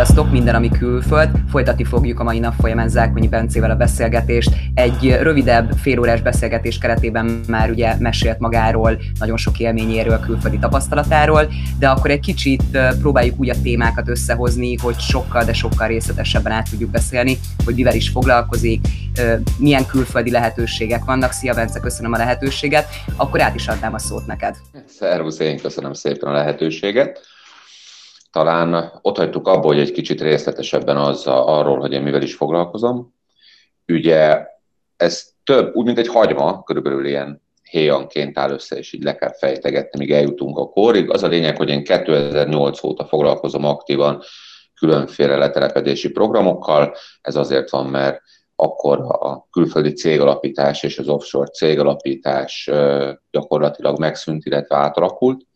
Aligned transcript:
Sziasztok, 0.00 0.30
minden, 0.30 0.54
ami 0.54 0.68
külföld. 0.68 1.30
Folytatni 1.50 1.84
fogjuk 1.84 2.20
a 2.20 2.22
mai 2.22 2.38
nap 2.38 2.54
folyamán 2.60 2.88
Zákonyi 2.88 3.28
Bencével 3.28 3.70
a 3.70 3.76
beszélgetést. 3.76 4.50
Egy 4.74 5.18
rövidebb, 5.20 5.72
félórás 5.72 6.22
beszélgetés 6.22 6.78
keretében 6.78 7.40
már 7.48 7.70
ugye 7.70 7.96
mesélt 7.98 8.38
magáról, 8.38 8.98
nagyon 9.18 9.36
sok 9.36 9.58
élményéről, 9.58 10.18
külföldi 10.18 10.58
tapasztalatáról, 10.58 11.48
de 11.78 11.88
akkor 11.88 12.10
egy 12.10 12.20
kicsit 12.20 12.62
próbáljuk 13.00 13.40
úgy 13.40 13.50
a 13.50 13.60
témákat 13.62 14.08
összehozni, 14.08 14.76
hogy 14.76 14.98
sokkal, 14.98 15.44
de 15.44 15.52
sokkal 15.52 15.88
részletesebben 15.88 16.52
át 16.52 16.70
tudjuk 16.70 16.90
beszélni, 16.90 17.38
hogy 17.64 17.74
mivel 17.74 17.94
is 17.94 18.08
foglalkozik, 18.08 18.86
milyen 19.58 19.86
külföldi 19.86 20.30
lehetőségek 20.30 21.04
vannak. 21.04 21.32
Szia 21.32 21.54
Bence, 21.54 21.80
köszönöm 21.80 22.12
a 22.12 22.16
lehetőséget. 22.16 22.86
Akkor 23.16 23.40
át 23.40 23.54
is 23.54 23.68
adnám 23.68 23.94
a 23.94 23.98
szót 23.98 24.26
neked. 24.26 24.56
Szervusz, 24.86 25.38
én 25.38 25.58
köszönöm 25.58 25.92
szépen 25.92 26.28
a 26.28 26.32
lehetőséget 26.32 27.20
talán 28.30 28.98
ott 29.02 29.16
hagytuk 29.16 29.48
abból, 29.48 29.72
hogy 29.72 29.80
egy 29.82 29.92
kicsit 29.92 30.20
részletesebben 30.20 30.96
az 30.96 31.26
arról, 31.26 31.78
hogy 31.78 31.92
én 31.92 32.02
mivel 32.02 32.22
is 32.22 32.34
foglalkozom. 32.34 33.14
Ugye 33.88 34.46
ez 34.96 35.28
több, 35.44 35.74
úgy 35.74 35.84
mint 35.84 35.98
egy 35.98 36.08
hagyma, 36.08 36.62
körülbelül 36.62 37.06
ilyen 37.06 37.42
héjanként 37.62 38.38
áll 38.38 38.50
össze, 38.50 38.76
és 38.76 38.92
így 38.92 39.02
le 39.02 39.16
kell 39.16 39.32
fejtegetni, 39.32 39.98
míg 39.98 40.12
eljutunk 40.12 40.58
a 40.58 40.68
korig. 40.68 41.10
Az 41.10 41.22
a 41.22 41.28
lényeg, 41.28 41.56
hogy 41.56 41.68
én 41.68 41.84
2008 41.84 42.82
óta 42.84 43.04
foglalkozom 43.04 43.64
aktívan 43.64 44.22
különféle 44.74 45.36
letelepedési 45.36 46.10
programokkal. 46.10 46.94
Ez 47.20 47.36
azért 47.36 47.70
van, 47.70 47.86
mert 47.86 48.20
akkor 48.56 48.98
a 49.00 49.46
külföldi 49.50 49.92
cégalapítás 49.92 50.82
és 50.82 50.98
az 50.98 51.08
offshore 51.08 51.50
cégalapítás 51.50 52.70
gyakorlatilag 53.30 53.98
megszűnt, 53.98 54.44
illetve 54.44 54.76
átalakult 54.76 55.46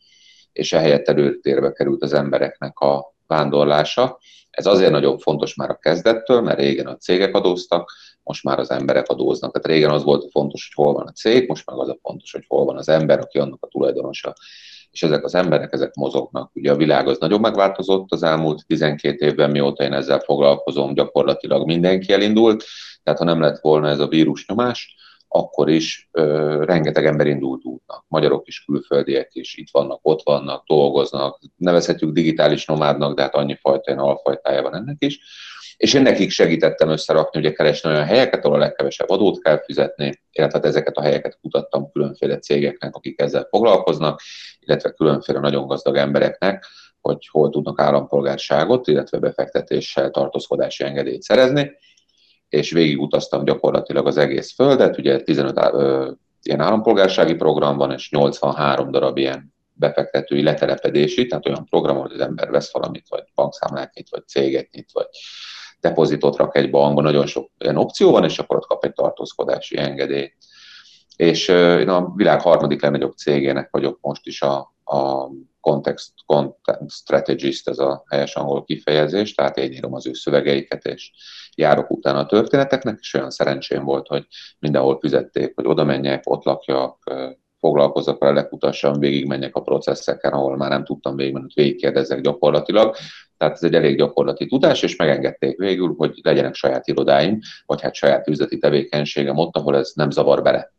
és 0.55 0.73
ehelyett 0.73 1.09
előtérbe 1.09 1.73
került 1.73 2.03
az 2.03 2.13
embereknek 2.13 2.79
a 2.79 3.15
vándorlása. 3.27 4.19
Ez 4.51 4.67
azért 4.67 4.91
nagyon 4.91 5.19
fontos 5.19 5.55
már 5.55 5.71
a 5.71 5.79
kezdettől, 5.79 6.41
mert 6.41 6.59
régen 6.59 6.87
a 6.87 6.97
cégek 6.97 7.35
adóztak, 7.35 7.93
most 8.23 8.45
már 8.45 8.59
az 8.59 8.71
emberek 8.71 9.09
adóznak. 9.09 9.53
Tehát 9.53 9.67
régen 9.67 9.91
az 9.91 10.03
volt 10.03 10.25
a 10.25 10.31
fontos, 10.31 10.71
hogy 10.75 10.85
hol 10.85 10.95
van 10.95 11.07
a 11.07 11.13
cég, 11.13 11.49
most 11.49 11.67
meg 11.67 11.79
az 11.79 11.89
a 11.89 11.99
fontos, 12.03 12.33
hogy 12.33 12.45
hol 12.49 12.65
van 12.65 12.77
az 12.77 12.89
ember, 12.89 13.19
aki 13.19 13.39
annak 13.39 13.63
a 13.65 13.67
tulajdonosa. 13.67 14.35
És 14.91 15.03
ezek 15.03 15.25
az 15.25 15.35
emberek, 15.35 15.73
ezek 15.73 15.95
mozognak. 15.95 16.51
Ugye 16.55 16.73
a 16.73 16.77
világ 16.77 17.09
az 17.09 17.19
nagyon 17.19 17.41
megváltozott 17.41 18.13
az 18.13 18.23
elmúlt 18.23 18.67
12 18.67 19.27
évben, 19.27 19.51
mióta 19.51 19.85
én 19.85 19.93
ezzel 19.93 20.19
foglalkozom, 20.19 20.95
gyakorlatilag 20.95 21.67
mindenki 21.67 22.13
elindult. 22.13 22.65
Tehát 23.03 23.19
ha 23.19 23.25
nem 23.25 23.41
lett 23.41 23.61
volna 23.61 23.89
ez 23.89 23.99
a 23.99 24.09
vírus 24.09 24.47
nyomás, 24.47 24.97
akkor 25.37 25.69
is 25.69 26.09
ö, 26.13 26.65
rengeteg 26.65 27.07
ember 27.07 27.27
indult 27.27 27.65
útnak. 27.65 28.05
Magyarok 28.09 28.47
is, 28.47 28.65
külföldiek 28.65 29.29
is 29.33 29.57
itt 29.57 29.71
vannak, 29.73 29.99
ott 30.03 30.23
vannak, 30.23 30.67
dolgoznak. 30.67 31.39
Nevezhetjük 31.57 32.13
digitális 32.13 32.65
nomádnak, 32.67 33.15
de 33.15 33.23
hát 33.23 33.35
annyi 33.35 33.59
fajta, 33.61 33.93
alfajtája 33.93 34.71
ennek 34.71 34.97
is. 34.99 35.19
És 35.77 35.95
én 35.95 36.03
nekik 36.03 36.31
segítettem 36.31 36.89
összerakni, 36.89 37.41
ugye 37.41 37.53
keresni 37.53 37.91
olyan 37.91 38.05
helyeket, 38.05 38.45
ahol 38.45 38.57
a 38.57 38.61
legkevesebb 38.61 39.09
adót 39.09 39.43
kell 39.43 39.63
fizetni, 39.65 40.21
illetve 40.33 40.59
hát 40.59 40.67
ezeket 40.67 40.97
a 40.97 41.03
helyeket 41.03 41.39
kutattam 41.41 41.93
különféle 41.93 42.39
cégeknek, 42.39 42.95
akik 42.95 43.21
ezzel 43.21 43.47
foglalkoznak, 43.51 44.21
illetve 44.61 44.91
különféle 44.91 45.39
nagyon 45.39 45.67
gazdag 45.67 45.97
embereknek, 45.97 46.67
hogy 47.01 47.29
hol 47.31 47.51
tudnak 47.51 47.81
állampolgárságot, 47.81 48.89
illetve 48.89 49.19
befektetéssel 49.19 50.11
tartózkodási 50.11 50.85
engedélyt 50.85 51.23
szerezni 51.23 51.77
és 52.55 52.71
végigutaztam 52.71 53.45
gyakorlatilag 53.45 54.07
az 54.07 54.17
egész 54.17 54.55
földet, 54.55 54.99
ugye 54.99 55.23
15 55.23 55.59
ö, 55.73 56.11
ilyen 56.43 56.61
állampolgársági 56.61 57.35
program 57.35 57.77
van, 57.77 57.93
és 57.93 58.11
83 58.11 58.91
darab 58.91 59.17
ilyen 59.19 59.55
befektetői 59.73 60.43
letelepedési, 60.43 61.27
tehát 61.27 61.47
olyan 61.47 61.67
program, 61.71 61.97
hogy 61.97 62.13
az 62.13 62.21
ember 62.21 62.51
vesz 62.51 62.73
valamit, 62.73 63.07
vagy 63.09 63.25
bankszámlát 63.35 63.95
nyit, 63.95 64.09
vagy 64.11 64.27
céget 64.27 64.71
nyit, 64.71 64.89
vagy 64.93 65.07
depozitot 65.81 66.37
rak 66.37 66.57
egy 66.57 66.71
bankba, 66.71 67.03
nagyon 67.03 67.27
sok 67.27 67.51
ilyen 67.59 67.77
opció 67.77 68.11
van, 68.11 68.25
és 68.25 68.39
akkor 68.39 68.57
ott 68.57 68.67
kap 68.67 68.85
egy 68.85 68.93
tartózkodási 68.93 69.79
engedélyt. 69.79 70.37
És 71.17 71.49
én 71.49 71.89
a 71.89 72.13
világ 72.15 72.41
harmadik 72.41 72.83
legnagyobb 72.83 73.17
cégének 73.17 73.69
vagyok 73.71 73.99
most 74.01 74.27
is 74.27 74.43
a, 74.43 74.75
a 74.85 75.29
context, 75.61 76.13
content 76.27 76.91
strategist, 76.91 77.69
ez 77.69 77.79
a 77.79 78.05
helyes 78.11 78.37
angol 78.37 78.65
kifejezés, 78.65 79.35
tehát 79.35 79.57
én 79.57 79.73
írom 79.73 79.95
az 79.95 80.07
ő 80.07 80.13
szövegeiket, 80.13 80.85
és 80.85 81.11
járok 81.55 81.91
utána 81.91 82.19
a 82.19 82.27
történeteknek, 82.27 82.99
és 83.01 83.15
olyan 83.15 83.31
szerencsém 83.31 83.85
volt, 83.85 84.07
hogy 84.07 84.27
mindenhol 84.59 84.99
fizették, 85.01 85.53
hogy 85.55 85.67
oda 85.67 85.85
menjek, 85.85 86.23
ott 86.31 86.45
lakjak, 86.45 86.99
foglalkozzak 87.59 88.19
vele, 88.19 88.33
lekutassam, 88.33 88.99
végigmenjek 88.99 89.57
a 89.57 89.61
processzeken, 89.61 90.33
ahol 90.33 90.57
már 90.57 90.71
nem 90.71 90.85
tudtam 90.85 91.17
végigmenni, 91.17 91.47
végigkérdezzek 91.55 92.21
gyakorlatilag. 92.21 92.97
Tehát 93.37 93.55
ez 93.55 93.63
egy 93.63 93.75
elég 93.75 93.97
gyakorlati 93.97 94.47
tudás, 94.47 94.83
és 94.83 94.97
megengedték 94.97 95.59
végül, 95.59 95.95
hogy 95.97 96.21
legyenek 96.23 96.55
saját 96.55 96.87
irodáim, 96.87 97.39
vagy 97.67 97.81
hát 97.81 97.95
saját 97.95 98.29
üzleti 98.29 98.59
tevékenységem 98.59 99.37
ott, 99.37 99.57
ahol 99.57 99.77
ez 99.77 99.93
nem 99.95 100.11
zavar 100.11 100.43
bele. 100.43 100.73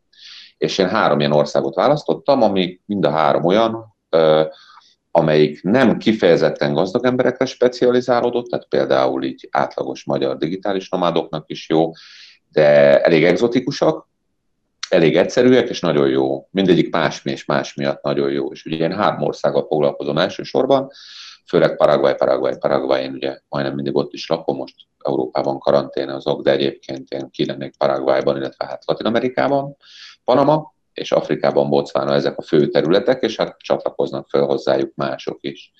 És 0.57 0.77
én 0.77 0.89
három 0.89 1.19
ilyen 1.19 1.31
országot 1.31 1.75
választottam, 1.75 2.41
ami 2.41 2.79
mind 2.85 3.05
a 3.05 3.09
három 3.09 3.45
olyan, 3.45 3.95
amelyik 5.11 5.63
nem 5.63 5.97
kifejezetten 5.97 6.73
gazdag 6.73 7.05
emberekre 7.05 7.45
specializálódott, 7.45 8.49
tehát 8.49 8.67
például 8.67 9.23
így 9.23 9.47
átlagos 9.51 10.03
magyar 10.03 10.37
digitális 10.37 10.89
nomádoknak 10.89 11.43
is 11.47 11.69
jó, 11.69 11.91
de 12.51 13.01
elég 13.01 13.23
egzotikusak, 13.23 14.07
elég 14.89 15.17
egyszerűek, 15.17 15.69
és 15.69 15.79
nagyon 15.79 16.09
jó. 16.09 16.47
Mindegyik 16.51 16.91
más 16.91 17.21
és 17.23 17.45
más 17.45 17.73
miatt 17.73 18.03
nagyon 18.03 18.31
jó. 18.31 18.51
És 18.51 18.65
ugye 18.65 18.77
én 18.77 18.93
három 18.93 19.21
országgal 19.21 19.65
foglalkozom 19.67 20.17
elsősorban, 20.17 20.91
főleg 21.47 21.75
Paraguay, 21.75 22.15
Paraguay, 22.15 22.57
Paraguay, 22.57 23.03
én 23.03 23.13
ugye 23.13 23.39
majdnem 23.49 23.75
mindig 23.75 23.95
ott 23.95 24.13
is 24.13 24.27
lakom, 24.27 24.57
most 24.57 24.75
Európában 24.99 25.59
karantén 25.59 26.09
azok, 26.09 26.41
de 26.41 26.51
egyébként 26.51 27.09
én 27.09 27.29
kilennék 27.31 27.77
Paraguayban, 27.77 28.37
illetve 28.37 28.65
hát 28.65 28.83
Latin 28.85 29.05
Amerikában, 29.05 29.77
Panama, 30.23 30.73
és 30.93 31.11
Afrikában, 31.11 31.69
Botswana 31.69 32.13
ezek 32.13 32.37
a 32.37 32.41
fő 32.41 32.67
területek, 32.67 33.21
és 33.21 33.35
hát 33.35 33.57
csatlakoznak 33.57 34.29
fel 34.29 34.45
hozzájuk 34.45 34.91
mások 34.95 35.37
is. 35.41 35.71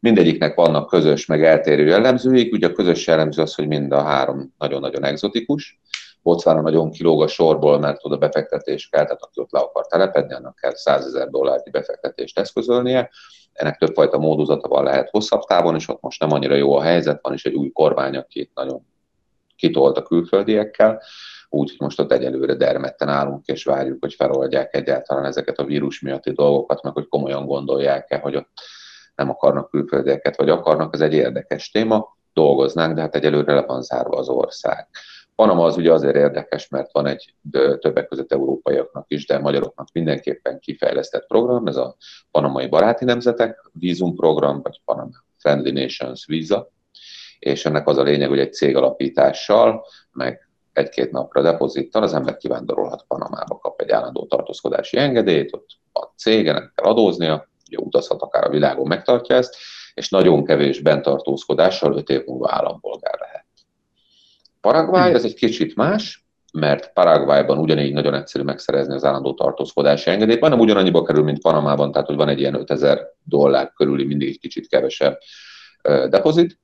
Mindegyiknek 0.00 0.54
vannak 0.54 0.88
közös, 0.88 1.26
meg 1.26 1.44
eltérő 1.44 1.86
jellemzőik, 1.86 2.52
ugye 2.52 2.66
a 2.66 2.72
közös 2.72 3.06
jellemző 3.06 3.42
az, 3.42 3.54
hogy 3.54 3.66
mind 3.66 3.92
a 3.92 4.02
három 4.02 4.54
nagyon-nagyon 4.58 5.04
egzotikus. 5.04 5.80
Botswana 6.22 6.60
nagyon 6.60 6.90
kilóg 6.90 7.22
a 7.22 7.26
sorból, 7.26 7.78
mert 7.78 8.04
oda 8.04 8.16
befektetés 8.16 8.88
kell, 8.88 9.04
tehát 9.04 9.22
aki 9.22 9.40
ott 9.40 9.50
le 9.50 9.60
akar 9.60 9.86
telepedni, 9.86 10.34
annak 10.34 10.56
kell 10.56 10.74
100 10.74 11.06
ezer 11.06 11.28
dollárnyi 11.28 11.70
befektetést 11.70 12.38
eszközölnie. 12.38 13.10
Ennek 13.52 13.78
többfajta 13.78 14.18
módozata 14.18 14.68
van 14.68 14.84
lehet 14.84 15.10
hosszabb 15.10 15.44
távon, 15.44 15.74
és 15.74 15.88
ott 15.88 16.00
most 16.00 16.20
nem 16.20 16.32
annyira 16.32 16.54
jó 16.54 16.76
a 16.76 16.82
helyzet, 16.82 17.22
van 17.22 17.32
is 17.32 17.44
egy 17.44 17.54
új 17.54 17.70
kormány, 17.70 18.16
aki 18.16 18.50
nagyon 18.54 18.86
kitolt 19.56 19.96
a 19.96 20.02
külföldiekkel, 20.02 21.02
úgy 21.48 21.74
most 21.78 22.00
ott 22.00 22.12
egyelőre 22.12 22.54
dermedten 22.54 23.08
állunk, 23.08 23.46
és 23.46 23.64
várjuk, 23.64 23.96
hogy 24.00 24.14
feloldják 24.14 24.76
egyáltalán 24.76 25.24
ezeket 25.24 25.58
a 25.58 25.64
vírus 25.64 26.00
miatti 26.00 26.32
dolgokat, 26.32 26.82
meg 26.82 26.92
hogy 26.92 27.08
komolyan 27.08 27.46
gondolják-e, 27.46 28.18
hogy 28.18 28.36
ott 28.36 28.48
nem 29.14 29.30
akarnak 29.30 29.70
külföldieket, 29.70 30.36
vagy 30.36 30.48
akarnak, 30.48 30.94
ez 30.94 31.00
egy 31.00 31.14
érdekes 31.14 31.70
téma, 31.70 32.16
dolgoznánk, 32.32 32.94
de 32.94 33.00
hát 33.00 33.14
egyelőre 33.14 33.54
le 33.54 33.62
van 33.62 33.82
zárva 33.82 34.16
az 34.16 34.28
ország. 34.28 34.88
Panama 35.34 35.64
az 35.64 35.76
ugye 35.76 35.92
azért 35.92 36.16
érdekes, 36.16 36.68
mert 36.68 36.92
van 36.92 37.06
egy 37.06 37.34
többek 37.78 38.08
között 38.08 38.32
európaiaknak 38.32 39.04
is, 39.08 39.26
de 39.26 39.38
magyaroknak 39.38 39.88
mindenképpen 39.92 40.58
kifejlesztett 40.58 41.26
program, 41.26 41.66
ez 41.66 41.76
a 41.76 41.96
Panamai 42.30 42.68
Baráti 42.68 43.04
Nemzetek 43.04 43.70
vízumprogram, 43.72 44.60
vagy 44.62 44.80
Panama 44.84 45.10
Friendly 45.38 45.70
Nations 45.70 46.26
Visa, 46.26 46.70
és 47.38 47.64
ennek 47.64 47.88
az 47.88 47.98
a 47.98 48.02
lényeg, 48.02 48.28
hogy 48.28 48.38
egy 48.38 48.52
cég 48.52 48.76
alapítással, 48.76 49.84
meg 50.12 50.48
egy-két 50.72 51.10
napra 51.10 51.42
depozittal, 51.42 52.02
az 52.02 52.14
ember 52.14 52.36
kivándorolhat 52.36 53.04
Panamába, 53.08 53.58
kap 53.58 53.80
egy 53.80 53.90
állandó 53.90 54.26
tartózkodási 54.26 54.96
engedélyt, 54.96 55.54
ott 55.54 55.66
a 55.92 56.04
cégenek 56.16 56.72
kell 56.74 56.90
adóznia, 56.90 57.48
ugye 57.68 57.78
utazhat 57.78 58.22
akár 58.22 58.44
a 58.44 58.50
világon, 58.50 58.86
megtartja 58.86 59.36
ezt, 59.36 59.56
és 59.94 60.08
nagyon 60.08 60.44
kevés 60.44 60.80
bentartózkodással 60.80 61.96
5 61.96 62.08
év 62.08 62.24
múlva 62.26 62.52
állampolgár 62.52 63.18
lehet. 63.18 63.41
Paraguay 64.62 65.12
ez 65.12 65.24
egy 65.24 65.34
kicsit 65.34 65.76
más, 65.76 66.24
mert 66.52 66.92
Paraguayban 66.92 67.58
ugyanígy 67.58 67.92
nagyon 67.92 68.14
egyszerű 68.14 68.44
megszerezni 68.44 68.94
az 68.94 69.04
állandó 69.04 69.34
tartózkodási 69.34 70.10
engedélyt, 70.10 70.40
majdnem 70.40 70.62
ugyanannyiba 70.62 71.02
kerül, 71.02 71.22
mint 71.22 71.40
Panamában, 71.40 71.92
tehát 71.92 72.06
hogy 72.06 72.16
van 72.16 72.28
egy 72.28 72.40
ilyen 72.40 72.54
5000 72.54 73.12
dollár 73.24 73.72
körüli, 73.76 74.04
mindig 74.04 74.28
egy 74.28 74.38
kicsit 74.38 74.68
kevesebb 74.68 75.18
depozit, 76.08 76.60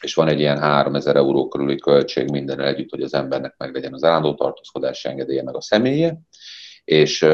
és 0.00 0.14
van 0.14 0.28
egy 0.28 0.38
ilyen 0.38 0.58
3000 0.58 1.16
euró 1.16 1.48
körüli 1.48 1.76
költség 1.76 2.30
minden 2.30 2.60
együtt, 2.60 2.90
hogy 2.90 3.02
az 3.02 3.14
embernek 3.14 3.54
meg 3.56 3.74
legyen 3.74 3.94
az 3.94 4.04
állandó 4.04 4.34
tartózkodási 4.34 5.08
engedélye, 5.08 5.42
meg 5.42 5.56
a 5.56 5.60
személye, 5.60 6.20
és 6.84 7.26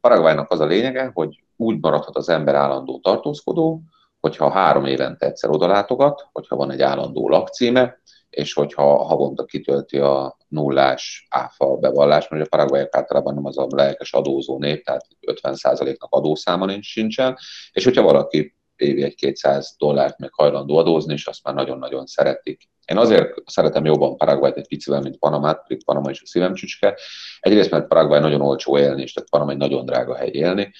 Paraguaynak 0.00 0.50
az 0.50 0.60
a 0.60 0.66
lényege, 0.66 1.10
hogy 1.12 1.42
úgy 1.56 1.78
maradhat 1.80 2.16
az 2.16 2.28
ember 2.28 2.54
állandó 2.54 3.00
tartózkodó, 3.02 3.82
hogyha 4.20 4.50
három 4.50 4.84
évente 4.84 5.26
egyszer 5.26 5.50
odalátogat, 5.50 6.28
hogyha 6.32 6.56
van 6.56 6.70
egy 6.70 6.82
állandó 6.82 7.28
lakcíme, 7.28 8.00
és 8.30 8.52
hogyha 8.52 9.04
havonta 9.04 9.44
kitölti 9.44 9.98
a 9.98 10.36
nullás 10.48 11.26
áfa 11.30 11.76
bevallás, 11.76 12.28
mert 12.28 12.44
a 12.44 12.48
paraguayok 12.48 12.96
általában 12.96 13.34
nem 13.34 13.44
az 13.44 13.58
a 13.58 13.66
lelkes 13.70 14.12
adózó 14.12 14.58
nép, 14.58 14.84
tehát 14.84 15.06
50%-nak 15.26 16.12
adószáma 16.12 16.66
nincs 16.66 16.86
sincsen, 16.86 17.36
és 17.72 17.84
hogyha 17.84 18.02
valaki 18.02 18.54
évi 18.76 19.02
egy 19.02 19.14
200 19.14 19.74
dollárt 19.78 20.18
meg 20.18 20.32
hajlandó 20.32 20.76
adózni, 20.76 21.12
és 21.12 21.26
azt 21.26 21.44
már 21.44 21.54
nagyon-nagyon 21.54 22.06
szeretik. 22.06 22.68
Én 22.84 22.96
azért 22.96 23.34
szeretem 23.46 23.84
jobban 23.84 24.16
Paraguayt 24.16 24.56
egy 24.56 24.68
picivel, 24.68 25.00
mint 25.00 25.18
Panamát, 25.18 25.62
pedig 25.62 25.84
Panama 25.84 26.10
is 26.10 26.22
a 26.22 26.26
szívem 26.26 26.54
csücske. 26.54 26.98
Egyrészt, 27.40 27.70
mert 27.70 27.88
Paraguay 27.88 28.20
nagyon 28.20 28.40
olcsó 28.40 28.78
élni, 28.78 29.02
és 29.02 29.12
tehát 29.12 29.30
Panama 29.30 29.50
egy 29.50 29.56
nagyon 29.56 29.84
drága 29.84 30.14
hely 30.14 30.30
élni. 30.32 30.72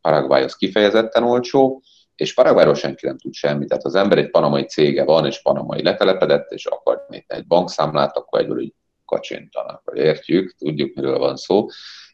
Paraguay 0.00 0.42
az 0.42 0.56
kifejezetten 0.56 1.22
olcsó, 1.22 1.82
és 2.16 2.34
Paraguayról 2.34 2.74
senki 2.74 3.06
nem 3.06 3.18
tud 3.18 3.32
semmit. 3.32 3.68
Tehát 3.68 3.84
az 3.84 3.94
ember 3.94 4.18
egy 4.18 4.30
panamai 4.30 4.62
cége 4.62 5.04
van, 5.04 5.26
és 5.26 5.42
panamai 5.42 5.82
letelepedett, 5.82 6.50
és 6.50 6.66
akar 6.66 7.06
nyitni 7.08 7.34
egy 7.34 7.46
bankszámlát, 7.46 8.16
akkor 8.16 8.40
egyből 8.40 8.60
így 8.60 8.74
kacsintanak. 9.04 9.90
Értjük, 9.94 10.54
tudjuk, 10.58 10.94
miről 10.94 11.18
van 11.18 11.36
szó. 11.36 11.66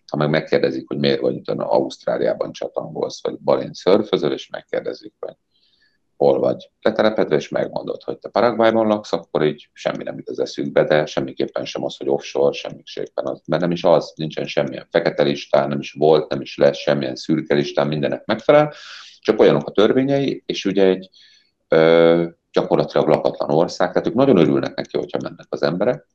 Ha 0.06 0.16
meg 0.16 0.30
megkérdezik, 0.30 0.88
hogy 0.88 0.98
miért 0.98 1.20
vagy 1.20 1.34
utána 1.34 1.70
Ausztráliában 1.70 2.52
csatangolsz, 2.52 3.22
vagy 3.22 3.38
balint 3.38 3.74
szörfözöl, 3.74 4.32
és 4.32 4.48
megkérdezik, 4.48 5.14
hogy 5.18 5.34
hol 6.16 6.38
vagy 6.38 6.70
letelepedve, 6.80 7.36
és 7.36 7.48
megmondod, 7.48 8.02
hogy 8.02 8.18
te 8.18 8.28
Paraguayban 8.28 8.86
laksz, 8.86 9.12
akkor 9.12 9.44
így 9.44 9.68
semmi 9.72 10.02
nem 10.02 10.16
jut 10.16 10.28
az 10.28 10.38
eszükbe, 10.38 10.84
de 10.84 11.06
semmiképpen 11.06 11.64
sem 11.64 11.84
az, 11.84 11.96
hogy 11.96 12.08
offshore, 12.08 12.52
semmiképpen 12.52 13.26
az, 13.26 13.42
mert 13.46 13.62
nem 13.62 13.70
is 13.70 13.84
az, 13.84 14.12
nincsen 14.16 14.46
semmilyen 14.46 14.86
fekete 14.90 15.22
listán, 15.22 15.68
nem 15.68 15.78
is 15.78 15.92
volt, 15.92 16.30
nem 16.30 16.40
is 16.40 16.56
lesz 16.56 16.76
semmilyen 16.76 17.16
szürke 17.16 17.54
listán, 17.54 17.86
mindenek 17.86 18.24
megfelel, 18.24 18.72
csak 19.22 19.40
olyanok 19.40 19.68
a 19.68 19.72
törvényei, 19.72 20.42
és 20.46 20.64
ugye 20.64 20.86
egy 20.86 21.08
ö, 21.68 22.24
gyakorlatilag 22.52 23.08
lakatlan 23.08 23.50
ország, 23.50 23.92
tehát 23.92 24.08
ők 24.08 24.14
nagyon 24.14 24.36
örülnek 24.36 24.74
neki, 24.74 24.98
hogyha 24.98 25.18
mennek 25.22 25.46
az 25.48 25.62
emberek. 25.62 26.06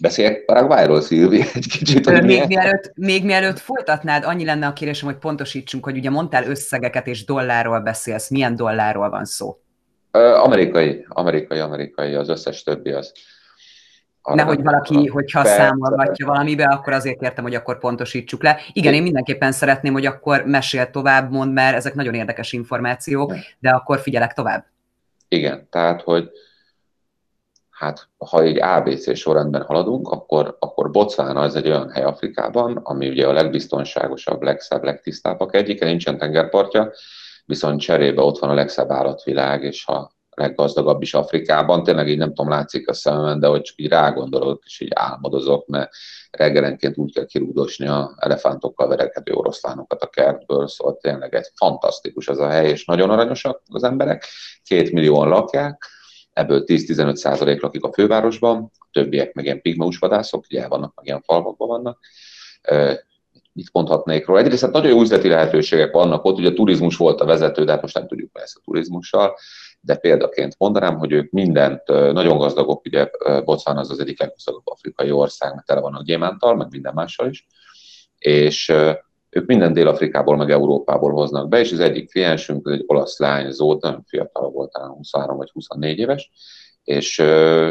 Beszéljek 0.00 0.44
Paraguayról, 0.44 1.00
Szilvi, 1.00 1.40
egy 1.54 1.68
kicsit. 1.68 2.08
Hogy 2.08 2.24
még, 2.24 2.46
mielőtt, 2.46 2.92
még 2.94 3.24
mielőtt 3.24 3.58
folytatnád, 3.58 4.24
annyi 4.24 4.44
lenne 4.44 4.66
a 4.66 4.72
kérésem, 4.72 5.08
hogy 5.08 5.18
pontosítsunk, 5.18 5.84
hogy 5.84 5.96
ugye 5.96 6.10
mondtál 6.10 6.44
összegeket 6.44 7.06
és 7.06 7.24
dollárról 7.24 7.80
beszélsz. 7.80 8.30
Milyen 8.30 8.56
dollárról 8.56 9.10
van 9.10 9.24
szó? 9.24 9.60
Amerikai, 10.34 11.06
amerikai, 11.08 11.58
amerikai, 11.58 12.14
az 12.14 12.28
összes 12.28 12.62
többi 12.62 12.90
az 12.90 13.12
Nehogy 14.22 14.62
valaki, 14.62 15.06
hogyha 15.06 15.42
persze. 15.42 15.56
számolgatja 15.56 16.26
valamibe, 16.26 16.64
akkor 16.64 16.92
azért 16.92 17.18
kértem, 17.18 17.44
hogy 17.44 17.54
akkor 17.54 17.78
pontosítsuk 17.78 18.42
le. 18.42 18.60
Igen, 18.72 18.94
én 18.94 19.02
mindenképpen 19.02 19.52
szeretném, 19.52 19.92
hogy 19.92 20.06
akkor 20.06 20.44
mesél 20.44 20.90
tovább, 20.90 21.30
mond, 21.30 21.52
mert 21.52 21.76
ezek 21.76 21.94
nagyon 21.94 22.14
érdekes 22.14 22.52
információk, 22.52 23.34
de 23.58 23.70
akkor 23.70 23.98
figyelek 23.98 24.32
tovább. 24.32 24.64
Igen, 25.28 25.66
tehát, 25.70 26.02
hogy 26.02 26.30
hát 27.70 28.08
ha 28.16 28.42
egy 28.42 28.58
ABC 28.60 29.16
sorrendben 29.16 29.62
haladunk, 29.62 30.08
akkor, 30.08 30.56
akkor 30.60 30.90
Botswana 30.90 31.40
az 31.40 31.54
egy 31.54 31.66
olyan 31.66 31.90
hely 31.90 32.02
Afrikában, 32.02 32.76
ami 32.76 33.08
ugye 33.08 33.26
a 33.26 33.32
legbiztonságosabb, 33.32 34.42
legszebb, 34.42 34.84
legtisztábbak 34.84 35.54
egyike, 35.54 35.84
nincsen 35.84 36.18
tengerpartja, 36.18 36.92
viszont 37.44 37.80
cserébe 37.80 38.22
ott 38.22 38.38
van 38.38 38.50
a 38.50 38.54
legszebb 38.54 38.90
állatvilág, 38.90 39.62
és 39.62 39.84
ha 39.84 40.10
leggazdagabb 40.38 41.02
is 41.02 41.14
Afrikában. 41.14 41.82
Tényleg 41.82 42.08
így 42.08 42.18
nem 42.18 42.34
tudom, 42.34 42.48
látszik 42.48 42.88
a 42.88 42.92
szememben, 42.92 43.40
de 43.40 43.46
hogy 43.46 43.62
csak 43.62 43.78
így 43.78 43.88
rágondolok, 43.88 44.62
és 44.64 44.80
így 44.80 44.92
álmodozok, 44.94 45.66
mert 45.66 45.90
reggelenként 46.30 46.98
úgy 46.98 47.12
kell 47.12 47.24
kirúdosni 47.24 47.86
a 47.86 48.14
elefántokkal 48.16 48.88
verekedő 48.88 49.32
oroszlánokat 49.32 50.02
a 50.02 50.06
kertből, 50.06 50.68
szóval 50.68 50.96
tényleg 51.00 51.34
egy 51.34 51.48
fantasztikus 51.54 52.28
az 52.28 52.38
a 52.38 52.48
hely, 52.48 52.70
és 52.70 52.84
nagyon 52.84 53.10
aranyosak 53.10 53.62
az 53.68 53.82
emberek. 53.82 54.24
Két 54.64 54.92
millióan 54.92 55.28
lakják, 55.28 55.84
ebből 56.32 56.62
10-15 56.66 57.14
százalék 57.14 57.62
lakik 57.62 57.84
a 57.84 57.92
fővárosban, 57.92 58.70
a 58.78 58.88
többiek 58.92 59.32
meg 59.32 59.44
ilyen 59.44 59.60
pigmeus 59.60 59.98
vadászok, 59.98 60.44
ugye 60.50 60.68
vannak, 60.68 60.92
meg 60.94 61.06
ilyen 61.06 61.22
falvakban 61.22 61.68
vannak. 61.68 61.98
Mit 63.52 63.68
mondhatnék 63.72 64.26
róla? 64.26 64.40
Egyrészt 64.40 64.62
hát 64.62 64.72
nagyon 64.72 64.90
jó 64.90 65.00
üzleti 65.00 65.28
lehetőségek 65.28 65.92
vannak 65.92 66.24
ott, 66.24 66.38
ugye 66.38 66.48
a 66.48 66.52
turizmus 66.52 66.96
volt 66.96 67.20
a 67.20 67.24
vezető, 67.24 67.64
de 67.64 67.72
hát 67.72 67.82
most 67.82 67.94
nem 67.94 68.06
tudjuk 68.06 68.32
persze 68.32 68.58
a 68.58 68.64
turizmussal 68.64 69.36
de 69.80 69.96
példaként 69.96 70.54
mondanám, 70.58 70.98
hogy 70.98 71.12
ők 71.12 71.30
mindent 71.30 71.86
nagyon 71.88 72.38
gazdagok, 72.38 72.84
ugye 72.84 73.10
Botswana 73.44 73.80
az 73.80 73.90
az 73.90 74.00
egyik 74.00 74.20
leggazdagabb 74.20 74.66
afrikai 74.66 75.10
ország, 75.10 75.54
mert 75.54 75.66
tele 75.66 75.80
vannak 75.80 76.04
gyémántal, 76.04 76.56
meg 76.56 76.66
minden 76.70 76.94
mással 76.94 77.28
is, 77.28 77.46
és 78.18 78.72
ők 79.30 79.46
minden 79.46 79.72
Dél-Afrikából, 79.72 80.36
meg 80.36 80.50
Európából 80.50 81.12
hoznak 81.12 81.48
be, 81.48 81.58
és 81.58 81.72
az 81.72 81.80
egyik 81.80 82.10
kliensünk, 82.10 82.68
egy 82.72 82.84
olasz 82.86 83.18
lány, 83.18 83.50
Zót, 83.50 83.82
nagyon 83.82 84.04
fiatal 84.06 84.50
volt, 84.50 84.72
talán 84.72 84.90
23 84.90 85.36
vagy 85.36 85.50
24 85.50 85.98
éves, 85.98 86.30
és 86.84 87.16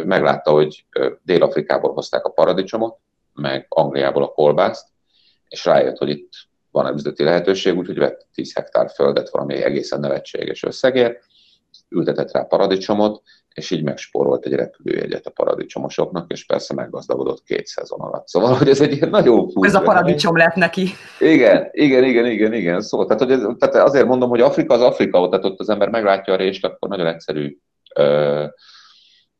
meglátta, 0.06 0.51
hogy 0.51 0.86
Dél-Afrikából 1.24 1.94
hozták 1.94 2.25
a 2.25 2.30
paradicsomot, 2.30 2.98
meg 3.33 3.65
Angliából 3.69 4.24
a 4.24 4.31
kolbászt, 4.31 4.88
és 5.48 5.65
rájött, 5.65 5.98
hogy 5.98 6.09
itt 6.09 6.33
van 6.71 6.94
üzleti 6.94 7.24
lehetőség, 7.24 7.77
úgyhogy 7.77 7.98
vett 7.98 8.27
10 8.33 8.54
hektár 8.54 8.89
földet 8.89 9.30
valami 9.30 9.63
egészen 9.63 10.00
nevetséges 10.00 10.63
összegért, 10.63 11.24
ültetett 11.89 12.31
rá 12.31 12.42
paradicsomot, 12.42 13.22
és 13.54 13.72
így 13.72 13.84
megspórolt 13.84 14.45
egy 14.45 14.54
repülőjegyet 14.54 15.25
a 15.25 15.30
paradicsomosoknak, 15.30 16.31
és 16.31 16.45
persze 16.45 16.74
meggazdagodott 16.74 17.44
két 17.44 17.66
szezon 17.66 18.00
alatt. 18.00 18.28
Szóval, 18.28 18.54
hogy 18.54 18.69
ez 18.69 18.81
egy 18.81 18.92
ilyen 18.92 19.10
nagyon 19.10 19.50
Ez 19.62 19.75
a 19.75 19.81
paradicsom 19.81 20.38
lett 20.38 20.56
neki. 20.56 20.89
Igen, 21.19 21.69
igen, 21.72 22.04
igen, 22.04 22.25
igen, 22.25 22.54
igen. 22.54 22.81
Szóval, 22.81 23.06
tehát, 23.06 23.22
hogy 23.22 23.31
ez, 23.31 23.42
tehát 23.57 23.88
azért 23.88 24.06
mondom, 24.06 24.30
hogy 24.30 24.42
Afrika 24.42 24.74
az 24.74 24.81
Afrika, 24.81 25.30
tehát 25.30 25.45
ott 25.45 25.60
az 25.60 25.69
ember 25.69 25.89
meglátja 25.89 26.34
a 26.34 26.38
rést, 26.38 26.66
akkor 26.66 26.89
nagyon 26.89 27.07
egyszerű 27.07 27.57
ö, 27.95 28.45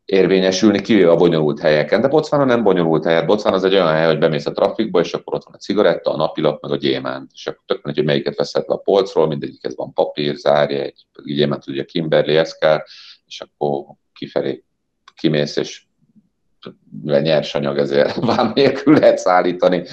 érvényesülni, 0.08 0.82
kivéve 0.82 1.12
a 1.12 1.16
bonyolult 1.16 1.60
helyeken. 1.60 2.02
De 2.02 2.08
Botswana 2.08 2.44
nem 2.44 2.64
bonyolult 2.64 3.06
hely. 3.06 3.26
Botswana 3.26 3.56
az 3.56 3.64
egy 3.64 3.74
olyan 3.74 3.88
hely, 3.94 4.06
hogy 4.06 4.18
bemész 4.18 4.46
a 4.46 4.52
trafikba, 4.52 5.00
és 5.00 5.14
akkor 5.14 5.34
ott 5.34 5.44
van 5.44 5.54
a 5.54 5.58
cigaretta, 5.58 6.12
a 6.14 6.18
napilap, 6.18 6.62
meg 6.62 6.72
a 6.72 6.76
gyémánt. 6.76 7.32
És 7.34 7.48
akkor 7.48 7.62
tök 7.66 7.84
hogy 7.84 8.04
melyiket 8.04 8.36
veszed 8.36 8.64
le 8.68 8.74
a 8.74 8.78
polcról, 8.78 9.28
mindegyikhez 9.28 9.76
van 9.76 9.94
papír, 9.94 10.36
zárja, 10.36 10.82
egy 10.82 11.06
gyémánt 11.24 11.68
ugye 11.68 11.84
Kimberley 11.84 12.38
Eszkár, 12.38 12.84
és 13.26 13.42
akkor 13.42 13.84
kifelé 14.14 14.64
kimész, 15.16 15.56
és 15.56 15.86
mivel 17.02 17.22
nyersanyag, 17.22 17.78
ezért 17.78 18.16
vám 18.36 18.52
nélkül 18.56 18.94
lehet 18.94 19.18
szállítani, 19.18 19.84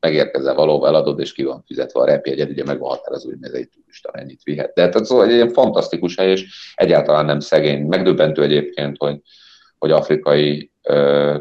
megérkezel 0.00 0.54
valóban, 0.54 0.88
eladod, 0.88 1.20
és 1.20 1.32
ki 1.32 1.42
van 1.42 1.62
fizetve 1.66 2.00
a 2.00 2.04
repjegyed, 2.04 2.50
ugye 2.50 2.64
meg 2.64 2.78
van 2.78 2.88
határozó, 2.88 3.28
hogy 3.28 3.38
ez 3.40 3.52
egy 3.52 3.68
turista 3.68 4.10
ennyit 4.12 4.42
vihet. 4.42 4.74
De 4.74 4.88
tehát 4.88 5.04
szóval 5.06 5.26
egy 5.26 5.32
ilyen 5.32 5.52
fantasztikus 5.52 6.16
hely, 6.16 6.30
és 6.30 6.72
egyáltalán 6.74 7.24
nem 7.24 7.40
szegény. 7.40 7.86
Megdöbbentő 7.86 8.42
egyébként, 8.42 8.96
hogy, 8.98 9.20
hogy 9.84 9.92
afrikai, 9.92 10.70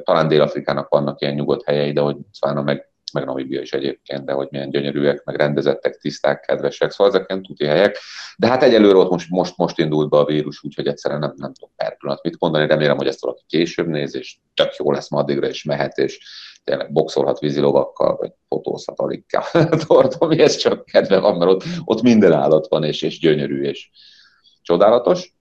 talán 0.03 0.27
Dél-Afrikának 0.27 0.89
vannak 0.89 1.21
ilyen 1.21 1.33
nyugodt 1.33 1.63
helyei, 1.65 1.91
de 1.91 2.01
hogy 2.01 2.15
Botswana 2.15 2.61
meg, 2.61 2.89
meg 3.13 3.25
Namibia 3.25 3.61
is 3.61 3.73
egyébként, 3.73 4.25
de 4.25 4.33
hogy 4.33 4.47
milyen 4.51 4.69
gyönyörűek, 4.69 5.23
meg 5.23 5.35
rendezettek, 5.35 5.97
tiszták, 5.97 6.39
kedvesek, 6.39 6.91
szóval 6.91 7.13
ezeken 7.13 7.41
tuti 7.41 7.65
helyek. 7.65 7.97
De 8.37 8.47
hát 8.47 8.63
egyelőre 8.63 8.97
ott 8.97 9.09
most, 9.09 9.29
most, 9.29 9.57
most 9.57 9.79
indult 9.79 10.09
be 10.09 10.17
a 10.17 10.25
vírus, 10.25 10.63
úgyhogy 10.63 10.87
egyszerűen 10.87 11.19
nem, 11.19 11.33
nem 11.35 11.53
tudom 11.53 11.69
per 11.75 11.97
pillanat 11.97 12.23
mit 12.23 12.39
mondani, 12.39 12.67
remélem, 12.67 12.97
hogy 12.97 13.07
ezt 13.07 13.21
valaki 13.21 13.43
később 13.47 13.87
néz, 13.87 14.15
és 14.15 14.37
tök 14.53 14.75
jó 14.75 14.91
lesz 14.91 15.09
ma 15.09 15.19
addigra, 15.19 15.47
is 15.47 15.63
mehet, 15.63 15.97
és 15.97 16.19
tényleg 16.63 16.91
boxolhat 16.91 17.39
vízilovakkal, 17.39 18.15
vagy 18.15 18.31
fotózhat 18.47 18.99
alikká. 18.99 19.43
Tartom, 19.87 20.31
ez 20.31 20.55
csak 20.55 20.85
kedve 20.85 21.19
van, 21.19 21.37
mert 21.37 21.51
ott, 21.51 21.63
ott 21.85 22.01
minden 22.01 22.33
állat 22.33 22.67
van, 22.67 22.83
és, 22.83 23.01
és 23.01 23.19
gyönyörű, 23.19 23.63
és 23.63 23.89
csodálatos. 24.61 25.33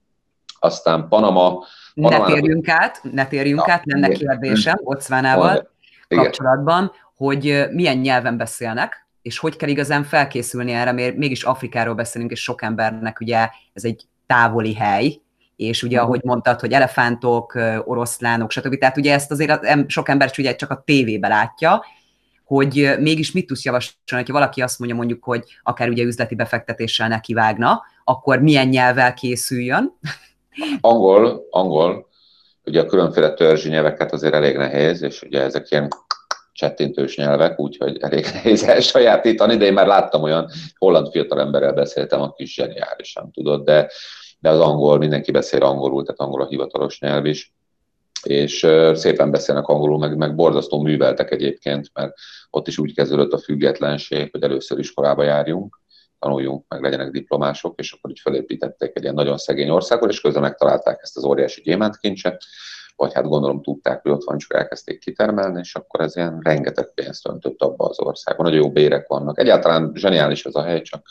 Aztán 0.59 1.07
Panama, 1.07 1.63
ne 1.93 2.25
térjünk 2.25 2.69
át, 2.69 2.99
ne 3.11 3.27
térjünk 3.27 3.63
ja, 3.67 3.73
át, 3.73 3.81
lenne 3.85 4.07
kérdésem 4.07 4.79
Ocvánával 4.83 5.71
kapcsolatban, 6.07 6.91
hogy 7.15 7.65
milyen 7.71 7.97
nyelven 7.97 8.37
beszélnek, 8.37 9.07
és 9.21 9.37
hogy 9.37 9.55
kell 9.55 9.69
igazán 9.69 10.03
felkészülni 10.03 10.71
erre, 10.71 10.91
mert 10.91 11.15
mégis 11.15 11.43
Afrikáról 11.43 11.95
beszélünk, 11.95 12.31
és 12.31 12.43
sok 12.43 12.61
embernek 12.61 13.19
ugye 13.19 13.49
ez 13.73 13.83
egy 13.83 14.03
távoli 14.27 14.75
hely, 14.75 15.21
és 15.55 15.83
ugye, 15.83 15.99
ahogy 15.99 16.23
mondtad, 16.23 16.59
hogy 16.59 16.71
elefántok, 16.71 17.59
oroszlánok, 17.85 18.51
stb. 18.51 18.77
Tehát 18.77 18.97
ugye 18.97 19.13
ezt 19.13 19.31
azért 19.31 19.59
sok 19.87 20.09
ember 20.09 20.31
ugye 20.37 20.55
csak 20.55 20.69
a 20.71 20.83
tévébe 20.85 21.27
látja, 21.27 21.83
hogy 22.43 22.95
mégis 22.99 23.31
mit 23.31 23.47
tudsz 23.47 23.63
javasolni, 23.63 23.95
hogyha 24.07 24.33
valaki 24.33 24.61
azt 24.61 24.79
mondja 24.79 24.97
mondjuk, 24.97 25.23
hogy 25.23 25.43
akár 25.63 25.89
ugye 25.89 26.03
üzleti 26.03 26.35
befektetéssel 26.35 27.07
nekivágna, 27.07 27.81
akkor 28.03 28.41
milyen 28.41 28.67
nyelvvel 28.67 29.13
készüljön? 29.13 29.97
Angol, 30.81 31.47
angol, 31.49 32.07
ugye 32.65 32.81
a 32.81 32.85
különféle 32.85 33.33
törzsi 33.33 33.69
nyelveket 33.69 34.11
azért 34.11 34.33
elég 34.33 34.57
nehéz, 34.57 35.01
és 35.01 35.21
ugye 35.21 35.41
ezek 35.41 35.71
ilyen 35.71 35.87
csettintős 36.51 37.17
nyelvek, 37.17 37.59
úgyhogy 37.59 37.97
elég 37.99 38.25
nehéz 38.33 38.63
elsajátítani, 38.63 39.57
de 39.57 39.65
én 39.65 39.73
már 39.73 39.87
láttam 39.87 40.21
olyan 40.21 40.49
holland 40.77 41.11
fiatalemberrel 41.11 41.73
beszéltem, 41.73 42.21
aki 42.21 42.43
is 42.43 42.53
zseniálisan 42.53 43.31
tudott, 43.31 43.65
de, 43.65 43.89
de 44.39 44.49
az 44.49 44.59
angol, 44.59 44.97
mindenki 44.97 45.31
beszél 45.31 45.63
angolul, 45.63 46.03
tehát 46.03 46.19
angol 46.19 46.41
a 46.41 46.47
hivatalos 46.47 46.99
nyelv 46.99 47.25
is, 47.25 47.53
és 48.23 48.67
szépen 48.93 49.31
beszélnek 49.31 49.67
angolul, 49.67 49.97
meg, 49.97 50.17
meg 50.17 50.35
borzasztó 50.35 50.81
műveltek 50.81 51.31
egyébként, 51.31 51.89
mert 51.93 52.13
ott 52.49 52.67
is 52.67 52.77
úgy 52.77 52.93
kezdődött 52.93 53.33
a 53.33 53.37
függetlenség, 53.37 54.29
hogy 54.31 54.43
először 54.43 54.79
iskolába 54.79 55.23
járjunk, 55.23 55.81
tanuljunk, 56.23 56.65
meg 56.67 56.81
legyenek 56.81 57.11
diplomások, 57.11 57.79
és 57.79 57.91
akkor 57.91 58.09
így 58.09 58.19
felépítették 58.19 58.91
egy 58.93 59.03
ilyen 59.03 59.13
nagyon 59.13 59.37
szegény 59.37 59.69
országot, 59.69 60.11
és 60.11 60.21
közben 60.21 60.41
megtalálták 60.41 60.99
ezt 61.01 61.17
az 61.17 61.23
óriási 61.23 61.61
gyémántkincset, 61.61 62.43
vagy 62.95 63.13
hát 63.13 63.27
gondolom 63.27 63.61
tudták, 63.61 64.01
hogy 64.01 64.11
ott 64.11 64.23
van, 64.23 64.37
csak 64.37 64.53
elkezdték 64.53 64.99
kitermelni, 64.99 65.59
és 65.59 65.75
akkor 65.75 66.01
ez 66.01 66.15
ilyen 66.15 66.39
rengeteg 66.43 66.93
pénzt 66.93 67.27
öntött 67.27 67.61
abba 67.61 67.85
az 67.85 67.99
országban. 67.99 68.45
Nagyon 68.45 68.61
jó 68.61 68.71
bérek 68.71 69.07
vannak. 69.07 69.39
Egyáltalán 69.39 69.91
zseniális 69.95 70.45
ez 70.45 70.55
a 70.55 70.63
hely, 70.63 70.81
csak 70.81 71.05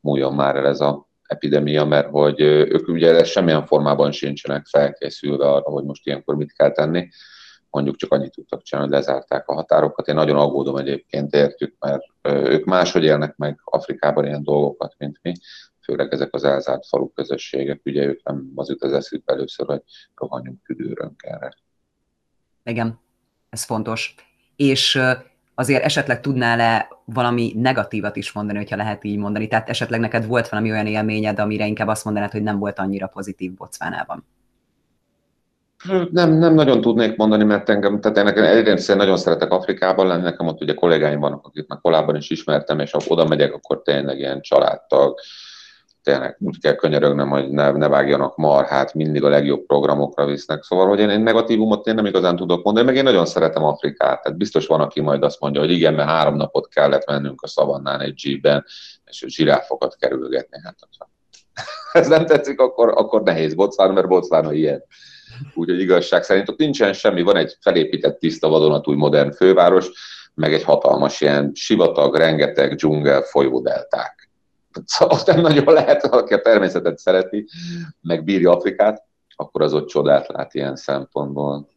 múljon 0.00 0.34
már 0.34 0.56
el 0.56 0.66
ez 0.66 0.80
a, 0.80 1.08
epidemia, 1.30 1.84
mert 1.84 2.08
hogy 2.10 2.40
ők 2.40 2.88
ugye 2.88 3.24
semmilyen 3.24 3.66
formában 3.66 4.12
sincsenek 4.12 4.66
felkészülve 4.66 5.48
arra, 5.48 5.70
hogy 5.70 5.84
most 5.84 6.06
ilyenkor 6.06 6.36
mit 6.36 6.52
kell 6.52 6.72
tenni. 6.72 7.08
Mondjuk 7.70 7.96
csak 7.96 8.12
annyit 8.12 8.32
tudtak 8.32 8.62
csinálni, 8.62 8.90
hogy 8.90 8.98
lezárták 8.98 9.48
a 9.48 9.54
határokat. 9.54 10.08
Én 10.08 10.14
nagyon 10.14 10.36
aggódom 10.36 10.76
egyébként 10.76 11.34
értük, 11.34 11.76
mert 11.78 12.02
ők 12.22 12.64
máshogy 12.64 13.04
élnek 13.04 13.36
meg 13.36 13.60
Afrikában 13.64 14.26
ilyen 14.26 14.42
dolgokat, 14.42 14.94
mint 14.98 15.18
mi, 15.22 15.32
főleg 15.80 16.12
ezek 16.12 16.34
az 16.34 16.44
elzárt 16.44 16.86
falu 16.86 17.12
közösségek, 17.12 17.80
ugye 17.84 18.04
ők 18.04 18.22
nem 18.22 18.52
az 18.54 18.68
jut 18.68 18.82
az 18.82 18.92
eszük 18.92 19.22
először, 19.26 19.66
hogy 19.66 19.82
rohanjunk 20.14 20.76
erre. 21.16 21.54
Igen, 22.64 23.00
ez 23.50 23.64
fontos. 23.64 24.14
És 24.56 25.00
azért 25.54 25.84
esetleg 25.84 26.20
tudnál-e 26.20 26.88
valami 27.04 27.52
negatívat 27.56 28.16
is 28.16 28.32
mondani, 28.32 28.58
hogyha 28.58 28.76
lehet 28.76 29.04
így 29.04 29.16
mondani? 29.16 29.48
Tehát 29.48 29.68
esetleg 29.68 30.00
neked 30.00 30.26
volt 30.26 30.48
valami 30.48 30.70
olyan 30.70 30.86
élményed, 30.86 31.38
amire 31.38 31.66
inkább 31.66 31.88
azt 31.88 32.04
mondanád, 32.04 32.30
hogy 32.30 32.42
nem 32.42 32.58
volt 32.58 32.78
annyira 32.78 33.06
pozitív 33.06 33.54
Bocvánában? 33.54 34.24
Nem, 36.10 36.32
nem 36.32 36.54
nagyon 36.54 36.80
tudnék 36.80 37.16
mondani, 37.16 37.44
mert 37.44 37.68
engem, 37.68 38.00
tehát 38.00 38.16
én 38.16 38.24
nekem 38.24 38.44
egyrészt 38.44 38.94
nagyon 38.94 39.16
szeretek 39.16 39.50
Afrikában 39.50 40.06
lenni, 40.06 40.22
nekem 40.22 40.46
ott 40.46 40.62
ugye 40.62 40.74
kollégáim 40.74 41.20
vannak, 41.20 41.46
akik 41.46 41.68
már 41.68 41.80
korábban 41.80 42.16
is 42.16 42.30
ismertem, 42.30 42.78
és 42.78 42.90
ha 42.90 43.00
oda 43.08 43.26
megyek, 43.26 43.54
akkor 43.54 43.82
tényleg 43.82 44.18
ilyen 44.18 44.40
családtag, 44.40 45.18
tényleg 46.02 46.36
úgy 46.40 46.60
kell 46.60 46.74
könyörögnem, 46.74 47.28
hogy 47.28 47.50
ne, 47.50 47.70
ne 47.70 47.88
vágjanak 47.88 48.36
marhát, 48.36 48.94
mindig 48.94 49.24
a 49.24 49.28
legjobb 49.28 49.66
programokra 49.66 50.26
visznek. 50.26 50.62
Szóval, 50.62 50.88
hogy 50.88 50.98
én, 50.98 51.10
én 51.10 51.20
negatívumot 51.20 51.86
én 51.86 51.94
nem 51.94 52.06
igazán 52.06 52.36
tudok 52.36 52.64
mondani, 52.64 52.86
meg 52.86 52.96
én 52.96 53.02
nagyon 53.02 53.26
szeretem 53.26 53.64
Afrikát. 53.64 54.22
Tehát 54.22 54.38
biztos 54.38 54.66
van, 54.66 54.80
aki 54.80 55.00
majd 55.00 55.22
azt 55.22 55.40
mondja, 55.40 55.60
hogy 55.60 55.70
igen, 55.70 55.94
mert 55.94 56.08
három 56.08 56.36
napot 56.36 56.68
kellett 56.68 57.06
mennünk 57.06 57.42
a 57.42 57.46
szavannán 57.46 58.00
egy 58.00 58.20
jeepben, 58.24 58.64
és 59.04 59.24
zsiráfokat 59.26 59.96
kerülgetni. 59.96 60.60
Hát, 60.64 60.76
ha 60.98 61.08
ez 62.00 62.08
nem 62.08 62.26
tetszik, 62.26 62.60
akkor, 62.60 62.88
akkor 62.88 63.22
nehéz 63.22 63.54
Bocván, 63.54 63.92
mert 63.92 64.08
Bocván 64.08 64.54
ilyen. 64.54 64.82
Úgyhogy 65.54 65.80
igazság 65.80 66.22
szerint 66.22 66.48
ott 66.48 66.58
nincsen 66.58 66.92
semmi, 66.92 67.22
van 67.22 67.36
egy 67.36 67.56
felépített 67.60 68.18
tiszta 68.18 68.48
vadonatúj 68.48 68.96
modern 68.96 69.32
főváros, 69.32 69.90
meg 70.34 70.54
egy 70.54 70.62
hatalmas 70.62 71.20
ilyen 71.20 71.50
sivatag, 71.54 72.16
rengeteg 72.16 72.74
dzsungel, 72.74 73.22
folyódelták 73.22 74.20
Szóval 74.84 75.14
azt 75.14 75.26
nem 75.26 75.40
nagyon 75.40 75.72
lehet, 75.72 76.04
aki 76.04 76.34
a 76.34 76.40
természetet 76.40 76.98
szereti, 76.98 77.48
meg 78.00 78.24
bírja 78.24 78.50
Afrikát, 78.50 79.04
akkor 79.36 79.62
az 79.62 79.72
ott 79.72 79.88
csodát 79.88 80.28
lát 80.28 80.54
ilyen 80.54 80.76
szempontból. 80.76 81.68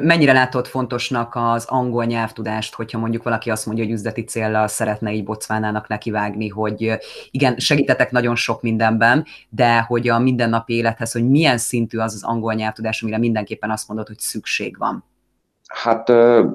Mennyire 0.00 0.32
látod 0.32 0.66
fontosnak 0.66 1.34
az 1.34 1.64
angol 1.68 2.04
nyelvtudást, 2.04 2.74
hogyha 2.74 2.98
mondjuk 2.98 3.22
valaki 3.22 3.50
azt 3.50 3.66
mondja, 3.66 3.84
hogy 3.84 3.92
üzleti 3.92 4.24
célra 4.24 4.68
szeretne 4.68 5.12
így 5.12 5.24
Bocvánának 5.24 5.88
nekivágni, 5.88 6.48
hogy 6.48 6.98
igen, 7.30 7.58
segítetek 7.58 8.10
nagyon 8.10 8.36
sok 8.36 8.62
mindenben, 8.62 9.24
de 9.48 9.80
hogy 9.80 10.08
a 10.08 10.18
mindennapi 10.18 10.74
élethez, 10.74 11.12
hogy 11.12 11.28
milyen 11.28 11.58
szintű 11.58 11.98
az 11.98 12.14
az 12.14 12.24
angol 12.24 12.54
nyelvtudás, 12.54 13.02
amire 13.02 13.18
mindenképpen 13.18 13.70
azt 13.70 13.88
mondod, 13.88 14.06
hogy 14.06 14.18
szükség 14.18 14.78
van? 14.78 15.04
Hát 15.66 16.08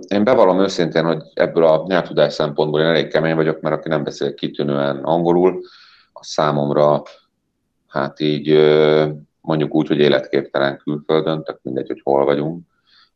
én 0.08 0.24
bevallom 0.24 0.60
őszintén, 0.60 1.06
hogy 1.06 1.22
ebből 1.34 1.64
a 1.64 1.84
nyelvtudás 1.88 2.34
szempontból 2.34 2.80
én 2.80 2.88
elég 2.88 3.08
kemény 3.08 3.36
vagyok, 3.36 3.62
mert 3.62 3.76
aki 3.76 3.90
nem 3.90 4.04
beszél 4.04 4.34
kitűnően 4.34 4.98
angolul, 4.98 5.62
a 6.14 6.24
számomra 6.24 7.04
hát 7.88 8.20
így 8.20 8.54
mondjuk 9.42 9.76
úgy, 9.76 9.88
hogy 9.88 10.00
életképtelen 10.00 10.78
külföldön, 10.78 11.44
tehát 11.44 11.62
mindegy, 11.64 11.88
hogy 11.88 12.02
hol 12.04 12.26
vagyunk. 12.26 12.70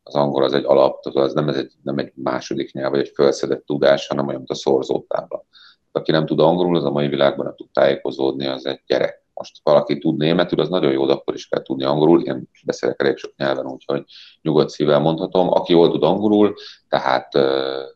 Az 0.08 0.14
angol 0.14 0.44
az 0.44 0.52
egy 0.52 0.64
alap, 0.64 1.06
az 1.06 1.32
nem, 1.32 1.48
ez 1.48 1.56
egy, 1.56 1.72
nem 1.82 1.98
egy 1.98 2.12
második 2.14 2.72
nyelv, 2.72 2.90
vagy 2.90 3.00
egy 3.00 3.12
felszedett 3.14 3.66
tudás, 3.66 4.06
hanem 4.06 4.26
olyan, 4.26 4.38
mint 4.38 4.50
a 4.50 4.54
szorzótábla. 4.54 5.44
Aki 5.92 6.10
nem 6.10 6.26
tud 6.26 6.40
angolul, 6.40 6.76
az 6.76 6.84
a 6.84 6.90
mai 6.90 7.08
világban 7.08 7.44
nem 7.44 7.54
tud 7.56 7.68
tájékozódni, 7.72 8.46
az 8.46 8.66
egy 8.66 8.82
gyerek 8.86 9.26
most 9.38 9.60
valaki 9.62 9.98
tud 9.98 10.16
németül, 10.16 10.60
az 10.60 10.68
nagyon 10.68 10.92
jó, 10.92 11.06
de 11.06 11.12
akkor 11.12 11.34
is 11.34 11.48
kell 11.48 11.62
tudni 11.62 11.84
angolul. 11.84 12.22
Én 12.22 12.48
beszélek 12.64 13.02
elég 13.02 13.16
sok 13.16 13.36
nyelven, 13.36 13.66
úgyhogy 13.66 14.04
nyugodt 14.42 14.70
szívvel 14.70 14.98
mondhatom. 14.98 15.52
Aki 15.52 15.72
jól 15.72 15.90
tud 15.90 16.02
angolul, 16.02 16.54
tehát 16.88 17.32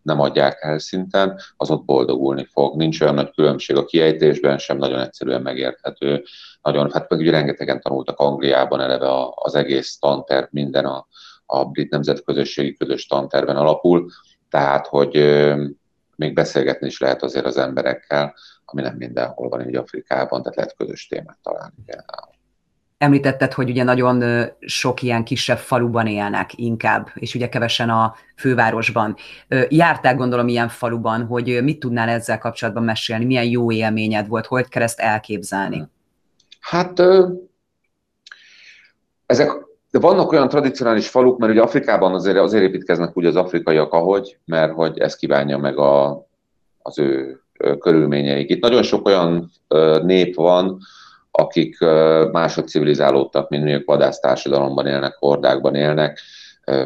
nem 0.03 0.21
adják 0.21 0.59
el 0.61 0.79
szinten, 0.79 1.41
az 1.57 1.71
ott 1.71 1.85
boldogulni 1.85 2.45
fog. 2.45 2.77
Nincs 2.77 3.01
olyan 3.01 3.15
nagy 3.15 3.31
különbség 3.31 3.77
a 3.77 3.85
kiejtésben, 3.85 4.59
sem 4.59 4.77
nagyon 4.79 4.99
egyszerűen 4.99 5.43
megérthető. 5.43 6.23
Nagyon, 6.63 6.91
hát 6.93 7.11
meg 7.11 7.19
ugye 7.19 7.31
rengetegen 7.31 7.81
tanultak 7.81 8.19
Angliában 8.19 8.81
eleve 8.81 9.09
az 9.35 9.55
egész 9.55 9.99
tanterv, 9.99 10.47
minden 10.51 10.85
a, 10.85 11.07
a 11.51 11.65
brit 11.65 11.91
nemzetközösségi 11.91 12.77
közös 12.77 13.07
tanterven 13.07 13.57
alapul, 13.57 14.11
tehát, 14.51 14.87
hogy 14.87 15.15
még 16.17 16.35
beszélgetni 16.35 16.87
is 16.87 17.01
lehet 17.01 17.23
azért 17.23 17.45
az 17.45 17.57
emberekkel, 17.57 18.35
ami 18.65 18.83
nem 18.83 18.97
mindenhol 18.97 19.49
van 19.49 19.69
így 19.69 19.77
Afrikában, 19.77 20.43
tehát 20.43 20.57
lehet 20.57 20.75
közös 20.77 21.07
témát 21.07 21.39
találni 21.43 21.75
például. 21.87 22.39
Említetted, 22.99 23.53
hogy 23.53 23.71
ugye 23.71 23.83
nagyon 23.83 24.47
sok 24.61 25.03
ilyen 25.03 25.25
kisebb 25.25 25.59
faluban 25.59 26.07
élnek 26.07 26.51
inkább, 26.59 27.11
és 27.15 27.35
ugye 27.35 27.49
kevesen 27.49 27.91
a 27.91 28.15
fővárosban. 28.37 29.17
Jártál 29.69 30.17
gondolom 30.17 30.49
ilyen 30.49 30.69
faluban, 30.69 31.27
hogy 31.27 31.63
mit 31.63 31.79
tudnál 31.79 32.09
ezzel 32.09 32.39
kapcsolatban 32.39 32.85
mesélni, 32.85 33.25
milyen 33.25 33.45
jó 33.45 33.73
élményed 33.73 34.29
volt, 34.29 34.47
hogy 34.47 34.69
kell 34.69 34.83
ezt 34.83 35.01
elképzelni? 35.01 35.89
Hát 36.61 37.03
ezek 39.27 39.69
de 39.91 39.99
vannak 39.99 40.33
olyan 40.33 40.49
tradicionális 40.49 41.09
faluk, 41.09 41.39
mert 41.39 41.53
ugye 41.53 41.63
Afrikában 41.63 42.15
azért, 42.15 42.39
azért 42.39 42.63
építkeznek 42.63 43.17
úgy 43.17 43.27
az 43.27 43.37
afrikaiak, 43.37 43.93
ahogy, 43.93 44.39
mert 44.45 44.73
hogy 44.73 44.99
ez 44.99 45.17
kívánja 45.17 45.59
meg 45.59 45.79
a, 45.79 46.27
az 46.83 46.99
ő 46.99 47.41
körülményeik. 47.79 48.51
Itt 48.51 48.63
nagyon 48.63 48.83
sok 48.83 49.07
olyan 49.07 49.51
nép 50.03 50.35
van, 50.35 50.79
akik 51.31 51.79
másod 52.33 52.69
civilizálódtak, 52.69 53.49
mint 53.49 53.65
mondjuk 53.65 53.87
vadásztársadalomban 53.87 54.87
élnek, 54.87 55.17
hordákban 55.19 55.75
élnek, 55.75 56.21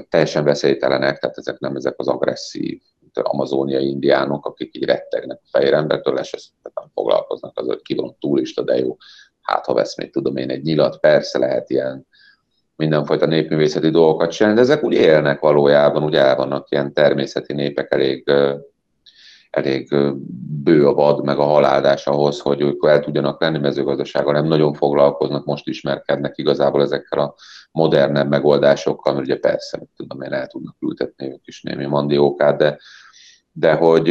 teljesen 0.09 0.45
veszélytelenek, 0.45 1.19
tehát 1.19 1.39
ezek 1.39 1.59
nem 1.59 1.77
ezek 1.77 1.95
az 1.97 2.09
agresszív 2.09 2.81
amazóniai 3.23 3.89
indiánok, 3.89 4.47
akik 4.47 4.77
így 4.77 4.85
rettegnek 4.85 5.41
a 5.43 5.49
fehér 5.51 5.73
embertől, 5.73 6.19
és 6.19 6.33
ezt 6.33 6.49
nem 6.75 6.91
foglalkoznak 6.95 7.59
az, 7.59 7.67
hogy 7.67 7.83
ki 7.83 7.95
van 7.95 8.17
túlista, 8.21 8.63
de 8.63 8.79
jó, 8.79 8.97
hát 9.41 9.67
ha 9.67 9.75
vesz 9.75 9.97
még 9.97 10.13
tudom 10.13 10.37
én 10.37 10.51
egy 10.51 10.63
nyilat, 10.63 11.01
persze 11.01 11.39
lehet 11.39 11.71
ilyen 11.71 12.07
mindenfajta 12.77 13.27
népművészeti 13.27 13.91
dolgokat 13.91 14.31
csinálni, 14.31 14.57
de 14.57 14.65
ezek 14.65 14.85
úgy 14.85 14.95
élnek 14.95 15.41
valójában, 15.41 16.05
úgy 16.05 16.15
el 16.15 16.37
vannak 16.37 16.71
ilyen 16.71 16.93
természeti 16.93 17.53
népek 17.53 17.93
elég 17.93 18.31
elég 19.55 19.95
bő 20.63 20.87
a 20.87 20.95
vad, 20.95 21.25
meg 21.25 21.39
a 21.39 21.45
haláldás 21.45 22.07
ahhoz, 22.07 22.41
hogy 22.41 22.61
ők 22.61 22.87
el 22.87 23.01
tudjanak 23.01 23.41
lenni 23.41 23.59
mezőgazdasággal, 23.59 24.33
nem 24.33 24.47
nagyon 24.47 24.75
foglalkoznak, 24.75 25.45
most 25.45 25.69
ismerkednek 25.69 26.39
igazából 26.39 26.83
ezekkel 26.83 27.19
a 27.19 27.35
modernebb 27.73 28.29
megoldásokkal, 28.29 29.13
mert 29.13 29.25
ugye 29.27 29.39
persze, 29.39 29.83
tudom 29.97 30.23
én, 30.23 30.33
el 30.33 30.47
tudnak 30.47 30.77
ültetni 30.81 31.31
ők 31.31 31.47
is 31.47 31.63
némi 31.63 31.87
mandiókát, 31.87 32.57
de, 32.57 32.79
de 33.53 33.73
hogy 33.73 34.09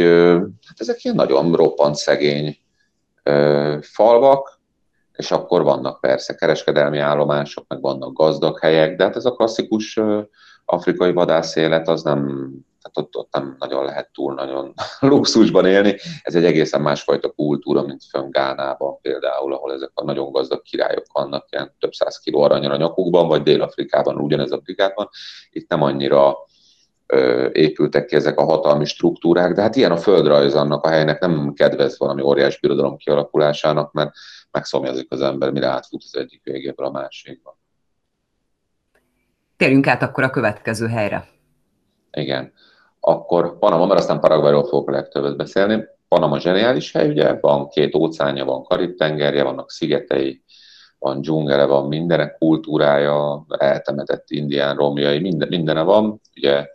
hát 0.66 0.80
ezek 0.80 1.04
ilyen 1.04 1.16
nagyon 1.16 1.52
roppant 1.52 1.94
szegény 1.94 2.56
falvak, 3.80 4.60
és 5.16 5.30
akkor 5.30 5.62
vannak 5.62 6.00
persze 6.00 6.34
kereskedelmi 6.34 6.98
állomások, 6.98 7.64
meg 7.68 7.80
vannak 7.80 8.12
gazdag 8.12 8.58
helyek, 8.58 8.96
de 8.96 9.04
hát 9.04 9.16
ez 9.16 9.24
a 9.24 9.32
klasszikus 9.32 10.00
afrikai 10.64 11.12
vadászélet 11.12 11.88
az 11.88 12.02
nem 12.02 12.50
tehát 12.84 12.98
ott, 12.98 13.16
ott 13.16 13.32
nem 13.32 13.56
nagyon 13.58 13.84
lehet 13.84 14.10
túl 14.12 14.34
nagyon 14.34 14.74
luxusban 15.00 15.66
élni. 15.66 15.96
Ez 16.22 16.34
egy 16.34 16.44
egészen 16.44 16.80
másfajta 16.80 17.30
kultúra, 17.30 17.82
mint 17.82 18.04
fönn 18.10 18.30
Gánában 18.30 19.00
például, 19.00 19.52
ahol 19.52 19.72
ezek 19.72 19.90
a 19.94 20.04
nagyon 20.04 20.32
gazdag 20.32 20.62
királyok 20.62 21.04
vannak, 21.12 21.46
ilyen 21.50 21.74
több 21.78 21.92
száz 21.92 22.18
kiló 22.18 22.42
aranyra 22.42 22.72
a 22.72 22.76
nyakukban, 22.76 23.28
vagy 23.28 23.42
Dél-Afrikában 23.42 24.16
ugyanez 24.16 24.50
a 24.50 24.56
brigádban. 24.56 25.08
Itt 25.50 25.68
nem 25.68 25.82
annyira 25.82 26.36
ö, 27.06 27.48
épültek 27.52 28.06
ki 28.06 28.16
ezek 28.16 28.38
a 28.38 28.44
hatalmi 28.44 28.84
struktúrák, 28.84 29.54
de 29.54 29.62
hát 29.62 29.76
ilyen 29.76 29.92
a 29.92 29.96
földrajz 29.96 30.54
annak 30.54 30.84
a 30.84 30.88
helynek 30.88 31.20
nem 31.20 31.52
kedvez 31.52 31.98
valami 31.98 32.22
óriás 32.22 32.60
birodalom 32.60 32.96
kialakulásának, 32.96 33.92
mert 33.92 34.10
megszomjazik 34.54 35.12
az 35.12 35.20
ember, 35.20 35.50
mire 35.50 35.66
átfut 35.66 36.02
az 36.04 36.16
egyik 36.16 36.40
végéből 36.44 36.86
a 36.86 36.90
másikba. 36.90 37.58
Térjünk 39.56 39.86
át 39.86 40.02
akkor 40.02 40.24
a 40.24 40.30
következő 40.30 40.86
helyre. 40.86 41.28
Igen 42.10 42.52
akkor 43.06 43.58
Panama, 43.58 43.86
mert 43.86 44.00
aztán 44.00 44.20
Paraguayról 44.20 44.64
fogok 44.64 44.90
legtöbbet 44.90 45.36
beszélni. 45.36 45.84
Panama 46.08 46.40
zseniális 46.40 46.92
hely, 46.92 47.08
ugye, 47.08 47.38
van 47.40 47.68
két 47.68 47.94
óceánja, 47.94 48.44
van 48.44 48.62
Karib-tengerje, 48.62 49.42
vannak 49.42 49.70
szigetei, 49.70 50.42
van 50.98 51.20
dzsungele, 51.20 51.64
van 51.64 51.88
mindenek 51.88 52.38
kultúrája, 52.38 53.46
eltemetett 53.48 54.30
indián 54.30 54.76
romjai, 54.76 55.18
minden, 55.18 55.48
mindene 55.48 55.82
van. 55.82 56.20
Ugye 56.36 56.66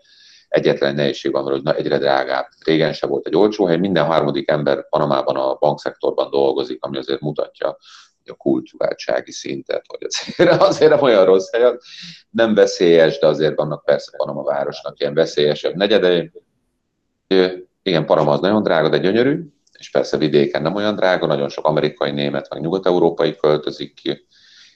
egyetlen 0.50 0.96
nehézség 0.96 1.32
van, 1.32 1.44
hogy 1.44 1.62
egyre 1.76 1.98
drágább. 1.98 2.48
Régen 2.66 2.94
se 2.94 3.08
volt 3.08 3.28
egy 3.28 3.36
olcsó 3.36 3.66
hely, 3.66 3.78
minden 3.78 4.06
harmadik 4.06 4.50
ember 4.50 4.90
Panamában 4.90 5.36
a 5.36 5.56
bankszektorban 5.56 6.30
dolgozik, 6.30 6.84
ami 6.84 6.98
azért 6.98 7.22
mutatja, 7.22 7.78
a 8.30 8.34
kultúráltsági 8.34 9.32
szintet, 9.32 9.86
hogy 9.88 10.08
azért, 10.08 10.62
azért 10.70 10.92
nem 10.92 11.02
olyan 11.02 11.26
rossz 11.26 11.52
hely, 11.52 11.78
nem 12.30 12.54
veszélyes, 12.54 13.20
de 13.20 13.28
azért 13.28 13.56
vannak 13.56 13.86
persze 13.86 14.12
Panama 14.18 14.44
városnak 14.44 15.00
ilyen 15.00 15.14
veszélyesebb 15.14 15.76
negyedei. 15.76 16.32
Igen, 17.84 18.06
Panama 18.06 18.32
az 18.32 18.40
nagyon 18.40 18.64
drága, 18.64 18.90
de 18.90 18.98
gyönyörű, 18.98 19.44
és 19.78 19.92
persze 19.92 20.18
vidéken 20.18 20.62
nem 20.62 20.76
olyan 20.76 20.96
drága, 20.96 21.26
nagyon 21.26 21.50
sok 21.50 21.66
amerikai, 21.66 22.12
német, 22.12 22.50
meg 22.50 22.62
nyugat-európai 22.62 23.36
költözik 23.36 23.94
ki, 23.94 24.28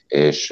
és 0.08 0.48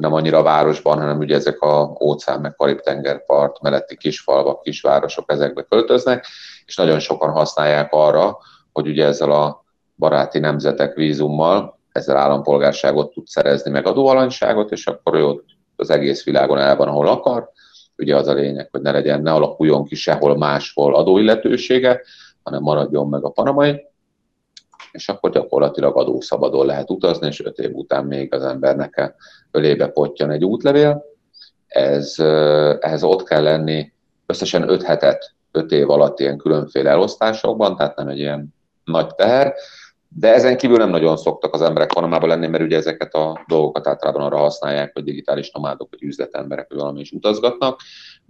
nem 0.00 0.12
annyira 0.12 0.38
a 0.38 0.42
városban, 0.42 0.98
hanem 0.98 1.18
ugye 1.18 1.34
ezek 1.34 1.60
a 1.60 1.96
óceán 2.00 2.40
meg 2.40 2.54
Karib-tengerpart 2.56 3.60
melletti 3.60 3.96
kisfalvak, 3.96 4.62
kisvárosok 4.62 5.32
ezekbe 5.32 5.62
költöznek, 5.62 6.26
és 6.66 6.76
nagyon 6.76 6.98
sokan 6.98 7.30
használják 7.30 7.92
arra, 7.92 8.38
hogy 8.72 8.88
ugye 8.88 9.04
ezzel 9.04 9.30
a 9.30 9.64
baráti 9.96 10.38
nemzetek 10.38 10.94
vízummal, 10.94 11.78
ezzel 11.92 12.16
állampolgárságot 12.16 13.12
tud 13.12 13.26
szerezni, 13.26 13.70
meg 13.70 13.86
adóalanyságot, 13.86 14.70
és 14.70 14.86
akkor 14.86 15.14
ő 15.14 15.24
ott 15.24 15.44
az 15.76 15.90
egész 15.90 16.24
világon 16.24 16.58
el 16.58 16.76
van, 16.76 16.88
ahol 16.88 17.08
akar. 17.08 17.50
Ugye 17.96 18.16
az 18.16 18.26
a 18.26 18.32
lényeg, 18.32 18.68
hogy 18.70 18.80
ne 18.80 18.90
legyen, 18.90 19.22
ne 19.22 19.32
alakuljon 19.32 19.84
ki 19.84 19.94
sehol 19.94 20.36
máshol 20.36 20.94
adóilletősége, 20.94 22.00
hanem 22.42 22.62
maradjon 22.62 23.08
meg 23.08 23.24
a 23.24 23.30
panamai, 23.30 23.84
és 24.92 25.08
akkor 25.08 25.30
gyakorlatilag 25.30 25.96
adószabadon 25.96 26.66
lehet 26.66 26.90
utazni, 26.90 27.26
és 27.26 27.44
öt 27.44 27.58
év 27.58 27.74
után 27.74 28.04
még 28.04 28.34
az 28.34 28.44
embernek 28.44 29.14
ölébe 29.50 29.88
potjan 29.88 30.30
egy 30.30 30.44
útlevél. 30.44 31.04
Ez, 31.66 32.14
ehhez 32.80 33.02
ott 33.02 33.22
kell 33.22 33.42
lenni 33.42 33.92
összesen 34.26 34.68
öt 34.68 34.82
hetet, 34.82 35.34
öt 35.52 35.70
év 35.70 35.90
alatt 35.90 36.20
ilyen 36.20 36.38
különféle 36.38 36.90
elosztásokban, 36.90 37.76
tehát 37.76 37.96
nem 37.96 38.08
egy 38.08 38.18
ilyen 38.18 38.54
nagy 38.84 39.14
teher, 39.14 39.54
de 40.16 40.34
ezen 40.34 40.56
kívül 40.56 40.76
nem 40.76 40.90
nagyon 40.90 41.16
szoktak 41.16 41.54
az 41.54 41.62
emberek 41.62 41.92
Panamában 41.92 42.28
lenni, 42.28 42.46
mert 42.46 42.62
ugye 42.64 42.76
ezeket 42.76 43.14
a 43.14 43.44
dolgokat 43.46 43.86
általában 43.86 44.22
arra 44.22 44.36
használják, 44.36 44.92
hogy 44.92 45.04
digitális 45.04 45.50
nomádok, 45.50 45.88
vagy 45.90 46.02
üzletemberek, 46.02 46.68
hogy 46.68 46.76
valami 46.76 47.00
is 47.00 47.10
utazgatnak. 47.10 47.80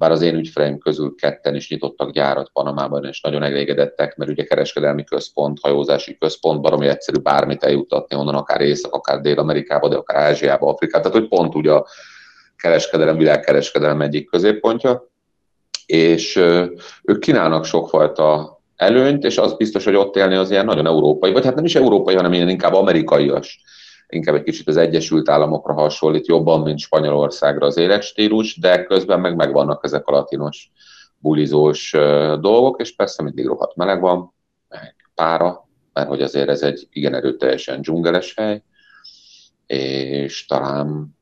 Bár 0.01 0.11
az 0.11 0.23
én 0.23 0.35
ügyfeleim 0.35 0.79
közül 0.79 1.15
ketten 1.15 1.55
is 1.55 1.71
nyitottak 1.71 2.11
gyárat 2.11 2.51
Panamában, 2.53 3.05
és 3.05 3.21
nagyon 3.21 3.43
elégedettek, 3.43 4.17
mert 4.17 4.31
ugye 4.31 4.45
kereskedelmi 4.45 5.05
központ, 5.05 5.59
hajózási 5.63 6.17
központ, 6.19 6.61
baromi 6.61 6.87
egyszerű 6.87 7.19
bármit 7.19 7.65
eljutatni 7.65 8.17
onnan, 8.17 8.35
akár 8.35 8.61
Észak, 8.61 8.95
akár 8.95 9.21
Dél-Amerikába, 9.21 9.89
de 9.89 9.97
akár 9.97 10.17
Ázsiába, 10.17 10.69
Afrikába. 10.69 11.09
Tehát, 11.09 11.19
hogy 11.19 11.29
pont 11.29 11.55
ugye 11.55 11.73
a 11.73 11.87
kereskedelem, 12.57 13.17
világkereskedelem 13.17 14.01
egyik 14.01 14.31
középpontja. 14.31 15.09
És 15.87 16.37
ők 17.03 17.19
kínálnak 17.19 17.65
sokfajta 17.65 18.59
előnyt, 18.77 19.25
és 19.25 19.39
az 19.39 19.57
biztos, 19.57 19.85
hogy 19.85 19.95
ott 19.95 20.17
élni 20.17 20.35
az 20.35 20.51
ilyen 20.51 20.65
nagyon 20.65 20.87
európai, 20.87 21.33
vagy 21.33 21.45
hát 21.45 21.55
nem 21.55 21.65
is 21.65 21.75
európai, 21.75 22.15
hanem 22.15 22.33
ilyen 22.33 22.49
inkább 22.49 22.75
amerikaias, 22.75 23.63
inkább 24.11 24.35
egy 24.35 24.43
kicsit 24.43 24.69
az 24.69 24.77
Egyesült 24.77 25.29
Államokra 25.29 25.73
hasonlít 25.73 26.27
jobban, 26.27 26.61
mint 26.61 26.79
Spanyolországra 26.79 27.67
az 27.67 27.77
életstílus, 27.77 28.59
de 28.59 28.85
közben 28.85 29.21
meg 29.21 29.37
megvannak 29.37 29.85
ezek 29.85 30.07
a 30.07 30.13
latinos 30.13 30.71
bulizós 31.19 31.91
dolgok, 32.41 32.81
és 32.81 32.95
persze 32.95 33.23
mindig 33.23 33.47
rohadt 33.47 33.77
meleg 33.77 34.01
van, 34.01 34.35
meg 34.69 34.95
pára, 35.15 35.69
mert 35.93 36.09
hogy 36.09 36.23
azért 36.23 36.49
ez 36.49 36.63
egy 36.63 36.89
igen 36.91 37.15
erőteljesen 37.15 37.81
dzsungeles 37.81 38.35
hely, 38.35 38.63
és 39.67 40.47
talán, 40.47 41.17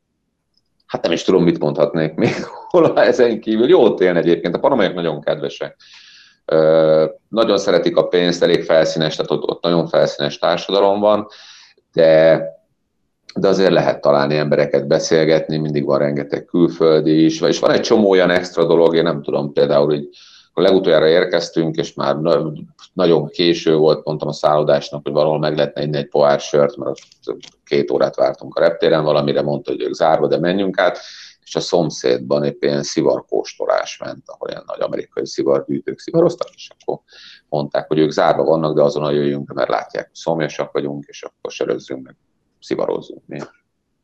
hát 0.87 1.02
nem 1.02 1.12
is 1.12 1.23
tudom, 1.23 1.42
mit 1.42 1.59
mondhatnék 1.59 2.14
még 2.14 2.35
hol 2.71 2.99
ezen 2.99 3.40
kívül. 3.40 3.68
Jó 3.68 3.95
élni 3.99 4.18
egyébként, 4.18 4.54
a 4.54 4.59
panamaiak 4.59 4.95
nagyon 4.95 5.21
kedvesek 5.21 5.76
nagyon 7.28 7.59
szeretik 7.59 7.97
a 7.97 8.09
pénzt, 8.09 8.42
elég 8.42 8.62
felszínes, 8.62 9.16
tehát 9.16 9.30
ott, 9.30 9.42
ott 9.42 9.62
nagyon 9.62 9.87
felszínes 9.87 10.38
társadalom 10.38 11.00
van, 11.00 11.26
de, 11.92 12.42
de 13.35 13.49
azért 13.49 13.73
lehet 13.73 14.00
találni 14.00 14.37
embereket 14.37 14.87
beszélgetni, 14.87 15.56
mindig 15.56 15.85
van 15.85 15.99
rengeteg 15.99 16.44
külföldi 16.44 17.25
is, 17.25 17.40
és 17.40 17.58
van 17.58 17.70
egy 17.70 17.80
csomó 17.80 18.11
olyan 18.11 18.30
extra 18.30 18.64
dolog, 18.64 18.94
én 18.97 19.02
nem 19.02 19.23
tudom, 19.23 19.52
például, 19.52 19.87
hogy 19.87 20.08
a 20.52 20.61
legutoljára 20.61 21.08
érkeztünk, 21.08 21.76
és 21.76 21.94
már 21.94 22.16
nagyon 22.92 23.28
késő 23.28 23.76
volt, 23.76 24.04
mondtam 24.04 24.28
a 24.28 24.32
szállodásnak, 24.32 25.00
hogy 25.02 25.12
valahol 25.12 25.38
meg 25.38 25.56
lehetne 25.56 25.83
inni 25.83 25.96
egy 25.96 26.09
pohár 26.09 26.40
sört, 26.40 26.76
mert 26.76 26.98
két 27.64 27.90
órát 27.90 28.16
vártunk 28.16 28.55
a 28.55 28.61
reptéren, 28.61 29.05
valamire 29.05 29.42
mondta, 29.42 29.70
hogy 29.70 29.83
ők 29.83 29.92
zárva, 29.92 30.26
de 30.26 30.38
menjünk 30.38 30.79
át, 30.79 30.98
és 31.44 31.57
a 31.57 31.61
szomszédban 31.61 32.44
épp 32.44 32.62
ilyen 32.62 32.83
szivarkóstolás 32.83 33.98
ment, 34.05 34.22
ahol 34.26 34.48
ilyen 34.48 34.64
nagy 34.66 34.81
amerikai 34.81 35.26
szivargyűjtők 35.26 35.98
szivaroztak, 35.98 36.48
és 36.55 36.68
akkor 36.79 37.00
mondták, 37.48 37.88
hogy 37.88 37.98
ők 37.98 38.11
zárva 38.11 38.44
vannak, 38.44 38.74
de 38.74 38.83
azonnal 38.83 39.14
jöjjünk, 39.14 39.52
mert 39.52 39.68
látják, 39.68 40.07
hogy 40.07 40.14
szomjasak 40.14 40.72
vagyunk, 40.72 41.05
és 41.07 41.22
akkor 41.22 41.50
sörözzünk, 41.50 42.05
meg 42.05 42.16
szivarozzunk. 42.61 43.23
Mi? 43.27 43.38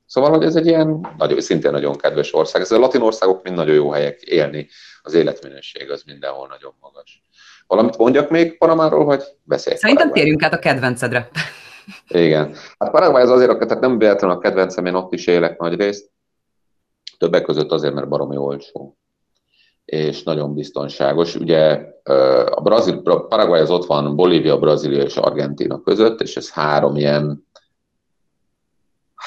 Szóval, 0.07 0.31
hogy 0.31 0.45
ez 0.45 0.57
egy 0.57 0.67
ilyen 0.67 1.15
nagyon, 1.19 1.41
szintén 1.41 1.71
nagyon 1.71 1.97
kedves 1.97 2.35
ország. 2.35 2.63
Ez 2.63 2.73
a 2.73 2.79
latin 2.79 3.01
országok 3.01 3.43
mind 3.43 3.57
nagyon 3.57 3.75
jó 3.75 3.91
helyek 3.91 4.23
élni, 4.23 4.69
az 5.03 5.15
életminőség 5.15 5.91
az 5.91 6.03
mindenhol 6.07 6.49
nagyon 6.49 6.73
magas. 6.81 7.23
Valamit 7.67 7.97
mondjak 7.97 8.31
még 8.31 8.59
Panamáról, 8.59 9.05
vagy 9.05 9.23
beszéljek? 9.43 9.81
Szerintem 9.81 10.09
Paraguay. 10.09 10.23
térjünk 10.23 10.43
át 10.43 10.59
a 10.59 10.69
kedvencedre. 10.69 11.31
Igen. 12.09 12.55
Hát 12.79 12.91
Paraguay 12.91 13.23
az 13.23 13.31
azért, 13.31 13.59
tehát 13.59 13.81
nem 13.81 13.99
véletlenül 13.99 14.37
a 14.37 14.41
kedvencem, 14.41 14.87
én 14.87 14.95
ott 14.95 15.13
is 15.13 15.27
élek 15.27 15.59
nagy 15.59 15.77
részt. 15.81 16.11
Többek 17.19 17.43
között 17.43 17.71
azért, 17.71 17.95
mert 17.95 18.09
baromi 18.09 18.37
olcsó 18.37 18.99
és 19.85 20.23
nagyon 20.23 20.55
biztonságos. 20.55 21.35
Ugye 21.35 21.81
a 22.51 22.61
Brazil, 22.61 23.03
Paraguay 23.03 23.61
az 23.61 23.71
ott 23.71 23.87
van 23.87 24.17
Bolívia, 24.17 24.59
Brazília 24.59 25.03
és 25.03 25.17
Argentina 25.17 25.81
között, 25.81 26.21
és 26.21 26.37
ez 26.37 26.51
három 26.51 26.97
ilyen 26.97 27.47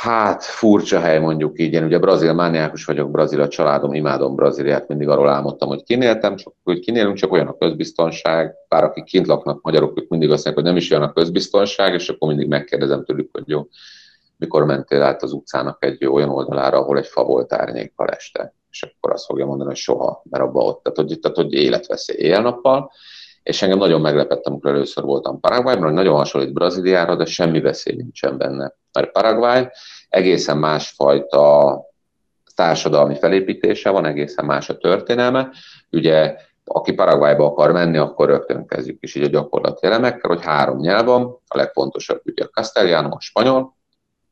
hát 0.02 0.44
furcsa 0.44 1.00
hely 1.00 1.20
mondjuk 1.20 1.60
így. 1.60 1.74
Én 1.74 1.84
ugye 1.84 2.00
brazil 2.00 2.34
mániákus 2.34 2.86
vagyok, 2.86 3.12
brazil 3.12 3.42
a 3.42 3.48
családom, 3.48 3.94
imádom 3.94 4.36
Brazíliát, 4.36 4.88
mindig 4.88 5.08
arról 5.08 5.30
álmodtam, 5.30 5.68
hogy 5.68 5.84
kinéltem, 5.84 6.36
csak 6.36 6.54
hogy 6.64 6.80
kinélünk, 6.80 7.16
csak 7.16 7.32
olyan 7.32 7.48
a 7.48 7.58
közbiztonság, 7.58 8.56
bár 8.70 8.84
akik 8.84 9.04
kint 9.04 9.28
laknak 9.28 9.62
magyarok, 9.62 10.00
ők 10.00 10.10
mindig 10.10 10.32
azt 10.32 10.46
mondják, 10.46 10.66
hogy 10.66 10.74
nem 10.74 10.84
is 10.84 10.92
olyan 10.92 11.04
a 11.04 11.14
közbiztonság, 11.14 11.94
és 11.94 12.10
akkor 12.10 12.28
mindig 12.28 12.48
megkérdezem 12.48 13.04
tőlük, 13.04 13.30
hogy 13.32 13.44
jó, 13.46 13.68
mikor 14.38 14.66
mentél 14.66 15.02
át 15.02 15.24
az 15.24 15.32
utcának 15.32 15.86
egy 15.86 16.06
olyan 16.06 16.30
oldalára, 16.30 16.78
ahol 16.78 16.98
egy 16.98 17.08
fa 17.08 17.24
volt 17.24 17.54
árnyékkal 17.54 18.08
este, 18.08 18.54
és 18.70 18.84
akkor 18.84 19.12
azt 19.12 19.26
fogja 19.26 19.46
mondani, 19.46 19.70
hogy 19.70 19.78
soha, 19.78 20.22
mert 20.30 20.44
abba 20.44 20.60
ott, 20.60 20.84
tehát 20.84 20.98
hogy, 20.98 21.20
tehát, 21.20 21.38
hogy 21.38 21.54
életveszély 21.54 22.18
éjjel-nappal, 22.18 22.92
és 23.48 23.62
engem 23.62 23.78
nagyon 23.78 24.02
meglepettem, 24.02 24.54
amikor 24.54 24.72
először 24.72 25.04
voltam 25.04 25.40
Paraguayban, 25.40 25.84
hogy 25.84 25.94
nagyon 25.94 26.16
hasonlít 26.16 26.54
Brazíliára, 26.54 27.16
de 27.16 27.26
semmi 27.26 27.62
veszély 27.62 27.96
nincsen 27.96 28.38
benne. 28.38 28.74
Mert 28.94 29.12
Paraguay 29.12 29.68
egészen 30.10 30.58
másfajta 30.58 31.82
társadalmi 32.56 33.16
felépítése 33.16 33.90
van, 33.90 34.06
egészen 34.06 34.46
más 34.46 34.70
a 34.70 34.78
történelme. 34.78 35.52
Ugye, 35.92 36.36
aki 36.66 36.94
Paraguayba 36.94 37.46
akar 37.46 37.72
menni, 37.72 37.98
akkor 37.98 38.28
rögtön 38.28 38.68
kezdjük 38.68 38.98
is 39.04 39.16
így 39.16 39.24
a 39.24 39.28
gyakorlati 39.28 39.86
elemekkel, 39.86 40.30
hogy 40.30 40.44
három 40.44 40.78
nyelv 40.78 41.06
van, 41.06 41.24
a 41.48 41.58
legfontosabb 41.58 42.22
ugye 42.26 42.44
a 42.44 42.48
castellano, 42.48 43.16
a 43.16 43.20
spanyol, 43.20 43.76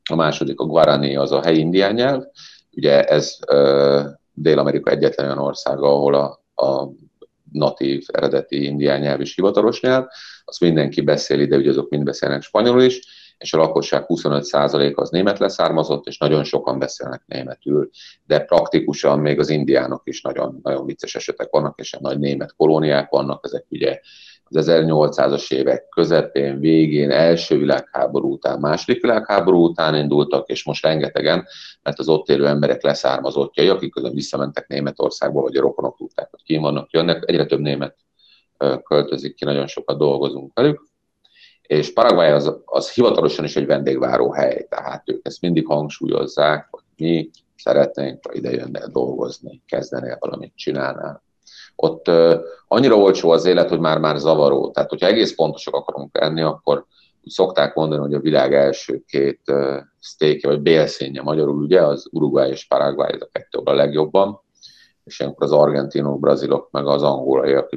a 0.09 0.15
második 0.15 0.59
a 0.59 0.65
guarani, 0.65 1.15
az 1.15 1.31
a 1.31 1.41
helyi 1.41 1.59
indián 1.59 1.93
nyelv, 1.93 2.23
ugye 2.71 3.03
ez 3.03 3.37
Dél-Amerika 4.33 4.91
egyetlen 4.91 5.25
olyan 5.25 5.37
országa, 5.37 5.87
ahol 5.87 6.13
a, 6.13 6.43
a 6.65 6.89
natív, 7.55 8.05
eredeti 8.13 8.63
indián 8.63 8.99
nyelv 8.99 9.21
is 9.21 9.35
hivatalos 9.35 9.81
nyelv, 9.81 10.05
azt 10.45 10.59
mindenki 10.59 11.01
beszéli, 11.01 11.45
de 11.45 11.55
ugye 11.55 11.69
azok 11.69 11.89
mind 11.89 12.03
beszélnek 12.03 12.41
spanyolul 12.41 12.81
is, 12.81 12.99
és 13.37 13.53
a 13.53 13.57
lakosság 13.57 14.03
25% 14.07 14.95
az 14.95 15.09
német 15.09 15.39
leszármazott, 15.39 16.05
és 16.05 16.17
nagyon 16.17 16.43
sokan 16.43 16.79
beszélnek 16.79 17.23
németül, 17.25 17.89
de 18.25 18.39
praktikusan 18.39 19.19
még 19.19 19.39
az 19.39 19.49
indiánok 19.49 20.01
is 20.05 20.21
nagyon, 20.21 20.59
nagyon 20.63 20.85
vicces 20.85 21.15
esetek 21.15 21.49
vannak, 21.51 21.79
és 21.79 21.97
nagy 21.99 22.19
német 22.19 22.55
kolóniák 22.55 23.09
vannak, 23.09 23.45
ezek 23.45 23.65
ugye 23.69 23.99
az 24.55 24.67
1800-as 24.69 25.51
évek 25.51 25.89
közepén, 25.89 26.59
végén, 26.59 27.11
első 27.11 27.57
világháború 27.57 28.31
után, 28.31 28.59
második 28.59 29.01
világháború 29.01 29.63
után 29.63 29.95
indultak, 29.95 30.49
és 30.49 30.63
most 30.63 30.83
rengetegen, 30.83 31.45
mert 31.83 31.99
az 31.99 32.07
ott 32.07 32.29
élő 32.29 32.47
emberek 32.47 32.83
leszármazottjai, 32.83 33.67
akik 33.67 33.91
közben 33.91 34.13
visszamentek 34.13 34.67
Németországba, 34.67 35.41
vagy 35.41 35.55
a 35.55 35.61
rokonok 35.61 35.97
tudták, 35.97 36.27
hogy 36.31 36.43
ki 36.43 36.57
vannak, 36.57 36.91
jönnek, 36.91 37.23
egyre 37.25 37.45
több 37.45 37.59
német 37.59 37.95
költözik 38.83 39.35
ki, 39.35 39.45
nagyon 39.45 39.67
sokat 39.67 39.97
dolgozunk 39.97 40.53
velük, 40.53 40.87
és 41.61 41.93
Paraguay 41.93 42.29
az, 42.29 42.55
az 42.65 42.91
hivatalosan 42.91 43.45
is 43.45 43.55
egy 43.55 43.65
vendégváró 43.65 44.31
hely, 44.31 44.65
tehát 44.69 45.09
ők 45.09 45.27
ezt 45.27 45.41
mindig 45.41 45.65
hangsúlyozzák, 45.65 46.67
hogy 46.71 46.83
mi 46.97 47.29
szeretnénk, 47.55 48.25
ha 48.25 48.33
ide 48.33 48.51
jönne 48.51 48.87
dolgozni, 48.87 49.61
kezdenél 49.65 50.17
valamit 50.19 50.55
csinálnál 50.55 51.24
ott 51.75 52.11
annyira 52.67 52.95
olcsó 52.95 53.29
az 53.29 53.45
élet, 53.45 53.69
hogy 53.69 53.79
már-már 53.79 54.17
zavaró. 54.17 54.71
Tehát, 54.71 54.89
hogyha 54.89 55.07
egész 55.07 55.35
pontosak 55.35 55.73
akarunk 55.73 56.17
lenni, 56.17 56.41
akkor 56.41 56.85
úgy 57.23 57.31
szokták 57.31 57.75
mondani, 57.75 58.01
hogy 58.01 58.13
a 58.13 58.19
világ 58.19 58.53
első 58.53 59.03
két 59.07 59.41
sztékje, 59.99 60.49
vagy 60.49 60.61
bélszínje 60.61 61.21
magyarul, 61.21 61.63
ugye, 61.63 61.81
az 61.81 62.07
Uruguay 62.11 62.49
és 62.49 62.67
Paraguay, 62.67 63.13
ez 63.13 63.21
a 63.21 63.29
kettő 63.31 63.59
a 63.63 63.73
legjobban, 63.73 64.43
és 65.03 65.19
ilyenkor 65.19 65.43
az 65.43 65.51
argentinok, 65.51 66.19
brazilok, 66.19 66.67
meg 66.71 66.87
az 66.87 67.03
angolaiak 67.03 67.69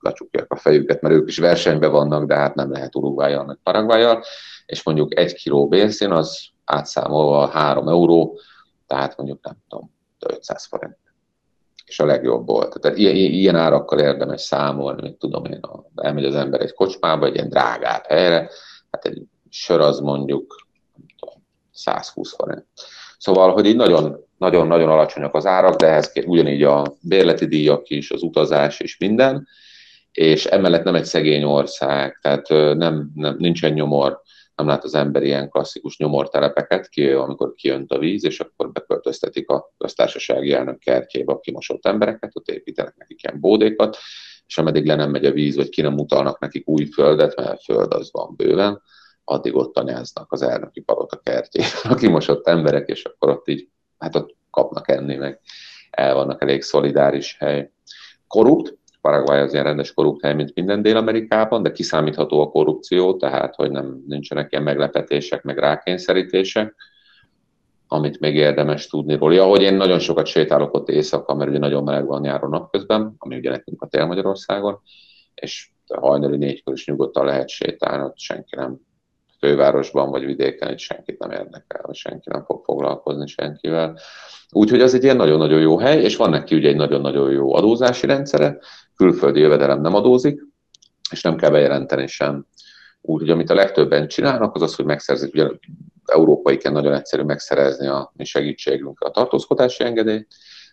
lecsukják 0.00 0.52
a 0.52 0.56
fejüket, 0.56 1.00
mert 1.00 1.14
ők 1.14 1.28
is 1.28 1.38
versenyben 1.38 1.90
vannak, 1.90 2.24
de 2.24 2.34
hát 2.34 2.54
nem 2.54 2.70
lehet 2.70 2.96
Uruguay-jal, 2.96 3.44
meg 3.44 3.58
paraguay 3.62 4.18
és 4.66 4.82
mondjuk 4.82 5.18
egy 5.18 5.34
kiló 5.34 5.68
bélszín 5.68 6.10
az 6.10 6.48
átszámolva 6.64 7.46
3 7.46 7.88
euró, 7.88 8.38
tehát 8.86 9.16
mondjuk 9.16 9.44
nem 9.44 9.56
tudom, 9.68 9.90
500 10.18 10.66
forint 10.66 10.96
és 11.92 12.00
a 12.00 12.06
legjobb 12.06 12.46
volt. 12.46 12.80
Tehát 12.80 12.98
ilyen, 12.98 13.14
ilyen 13.14 13.56
árakkal 13.56 13.98
érdemes 13.98 14.40
számolni, 14.40 15.02
mint 15.02 15.18
tudom 15.18 15.44
én, 15.44 15.60
elmegy 15.94 16.24
az 16.24 16.34
ember 16.34 16.60
egy 16.60 16.72
kocsmába, 16.72 17.26
egy 17.26 17.34
ilyen 17.34 17.48
drágább 17.48 18.04
helyre, 18.06 18.50
hát 18.90 19.04
egy 19.04 19.22
sör 19.50 19.80
az 19.80 20.00
mondjuk 20.00 20.66
120 21.72 22.34
forint. 22.34 22.66
Szóval, 23.18 23.52
hogy 23.52 23.66
így 23.66 23.76
nagyon, 23.76 24.24
nagyon-nagyon 24.38 24.88
alacsonyak 24.88 25.34
az 25.34 25.46
árak, 25.46 25.76
de 25.76 25.86
ehhez 25.86 26.12
ugyanígy 26.26 26.62
a 26.62 26.94
bérleti 27.00 27.46
díjak 27.46 27.88
is, 27.88 28.10
az 28.10 28.22
utazás 28.22 28.80
és 28.80 28.98
minden, 28.98 29.46
és 30.12 30.44
emellett 30.44 30.84
nem 30.84 30.94
egy 30.94 31.04
szegény 31.04 31.44
ország, 31.44 32.18
tehát 32.22 32.48
nem, 32.76 33.10
nem, 33.14 33.36
nincsen 33.38 33.72
nyomor, 33.72 34.20
nem 34.62 34.70
lát 34.70 34.84
az 34.84 34.94
ember 34.94 35.22
ilyen 35.22 35.48
klasszikus 35.48 35.96
nyomortelepeket, 35.96 36.88
ki, 36.88 37.10
amikor 37.10 37.54
kijönt 37.54 37.90
a 37.90 37.98
víz, 37.98 38.24
és 38.24 38.40
akkor 38.40 38.72
beköltöztetik 38.72 39.48
a 39.48 39.72
köztársasági 39.78 40.52
elnök 40.52 40.78
kertjébe 40.78 41.32
a 41.32 41.40
kimosott 41.40 41.86
embereket, 41.86 42.30
ott 42.34 42.48
építenek 42.48 42.96
nekik 42.96 43.22
ilyen 43.22 43.40
bódékat, 43.40 43.96
és 44.46 44.58
ameddig 44.58 44.86
le 44.86 44.94
nem 44.94 45.10
megy 45.10 45.24
a 45.24 45.32
víz, 45.32 45.56
vagy 45.56 45.68
ki 45.68 45.80
nem 45.80 45.98
utalnak 45.98 46.38
nekik 46.38 46.68
új 46.68 46.84
földet, 46.84 47.36
mert 47.36 47.62
föld 47.62 47.92
az 47.92 48.08
van 48.12 48.34
bőven, 48.36 48.82
addig 49.24 49.56
ott 49.56 49.78
anyáznak 49.78 50.32
az 50.32 50.42
elnöki 50.42 50.80
palota 50.80 51.20
kertjében 51.22 51.92
a 51.92 51.94
kimosott 51.94 52.46
emberek, 52.46 52.88
és 52.88 53.04
akkor 53.04 53.28
ott 53.28 53.48
így, 53.48 53.68
hát 53.98 54.16
ott 54.16 54.36
kapnak 54.50 54.90
enni, 54.90 55.16
meg 55.16 55.40
el 55.90 56.14
vannak 56.14 56.42
elég 56.42 56.62
szolidáris 56.62 57.36
hely. 57.38 57.70
Korrupt, 58.26 58.78
Paraguay 59.02 59.40
az 59.40 59.52
ilyen 59.52 59.64
rendes 59.64 59.92
korrupt 59.94 60.22
hely, 60.22 60.34
mint 60.34 60.54
minden 60.54 60.82
Dél-Amerikában, 60.82 61.62
de 61.62 61.72
kiszámítható 61.72 62.40
a 62.40 62.50
korrupció, 62.50 63.16
tehát 63.16 63.54
hogy 63.54 63.70
nem 63.70 64.02
nincsenek 64.06 64.52
ilyen 64.52 64.64
meglepetések, 64.64 65.42
meg 65.42 65.58
rákényszerítések, 65.58 66.74
amit 67.88 68.20
még 68.20 68.34
érdemes 68.34 68.86
tudni 68.86 69.16
róla. 69.16 69.34
Ja, 69.34 69.44
hogy 69.44 69.62
én 69.62 69.74
nagyon 69.74 69.98
sokat 69.98 70.26
sétálok 70.26 70.74
ott 70.74 70.88
éjszaka, 70.88 71.34
mert 71.34 71.50
ugye 71.50 71.58
nagyon 71.58 71.84
meleg 71.84 72.06
van 72.06 72.20
nyáron 72.20 72.50
napközben, 72.50 73.14
ami 73.18 73.36
ugye 73.36 73.50
nekünk 73.50 73.82
a 73.82 73.86
tél 73.86 74.06
Magyarországon, 74.06 74.80
és 75.34 75.70
hajnali 75.94 76.36
négykor 76.36 76.72
is 76.72 76.86
nyugodtan 76.86 77.24
lehet 77.24 77.48
sétálni, 77.48 78.04
ott 78.04 78.18
senki 78.18 78.56
nem 78.56 78.80
fővárosban 79.38 80.10
vagy 80.10 80.24
vidéken, 80.24 80.72
itt 80.72 80.78
senkit 80.78 81.18
nem 81.18 81.30
érdekel, 81.30 81.80
vagy 81.82 81.94
senki 81.94 82.28
nem 82.30 82.44
fog 82.44 82.64
foglalkozni 82.64 83.26
senkivel. 83.26 83.98
Úgyhogy 84.50 84.80
az 84.80 84.94
egy 84.94 85.02
ilyen 85.02 85.16
nagyon-nagyon 85.16 85.60
jó 85.60 85.78
hely, 85.78 86.02
és 86.02 86.16
van 86.16 86.30
neki 86.30 86.54
ugye 86.54 86.68
egy 86.68 86.76
nagyon-nagyon 86.76 87.30
jó 87.30 87.54
adózási 87.54 88.06
rendszere, 88.06 88.58
külföldi 89.02 89.40
jövedelem 89.40 89.80
nem 89.80 89.94
adózik, 89.94 90.42
és 91.10 91.22
nem 91.22 91.36
kell 91.36 91.50
bejelenteni 91.50 92.06
sem. 92.06 92.46
Úgyhogy 93.00 93.30
amit 93.30 93.50
a 93.50 93.54
legtöbben 93.54 94.08
csinálnak, 94.08 94.54
az 94.54 94.62
az, 94.62 94.74
hogy 94.74 94.84
megszerzik, 94.84 95.34
ugye 95.34 95.48
európaiken 96.04 96.72
nagyon 96.72 96.92
egyszerű 96.94 97.22
megszerezni 97.22 97.86
a 97.86 98.12
mi 98.16 98.24
segítségünkre 98.24 99.06
a 99.06 99.10
tartózkodási 99.10 99.84
engedélyt. 99.84 100.26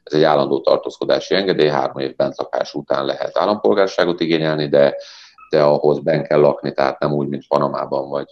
Ez 0.04 0.14
egy 0.14 0.24
állandó 0.24 0.62
tartózkodási 0.62 1.36
engedély, 1.36 1.68
három 1.68 1.98
év 1.98 2.16
bentlakás 2.16 2.74
után 2.74 3.06
lehet 3.06 3.38
állampolgárságot 3.38 4.20
igényelni, 4.20 4.68
de, 4.68 4.96
de 5.50 5.62
ahhoz 5.62 6.00
ben 6.00 6.24
kell 6.24 6.40
lakni, 6.40 6.74
tehát 6.74 7.00
nem 7.00 7.12
úgy, 7.12 7.28
mint 7.28 7.48
Panamában 7.48 8.10
vagy 8.10 8.28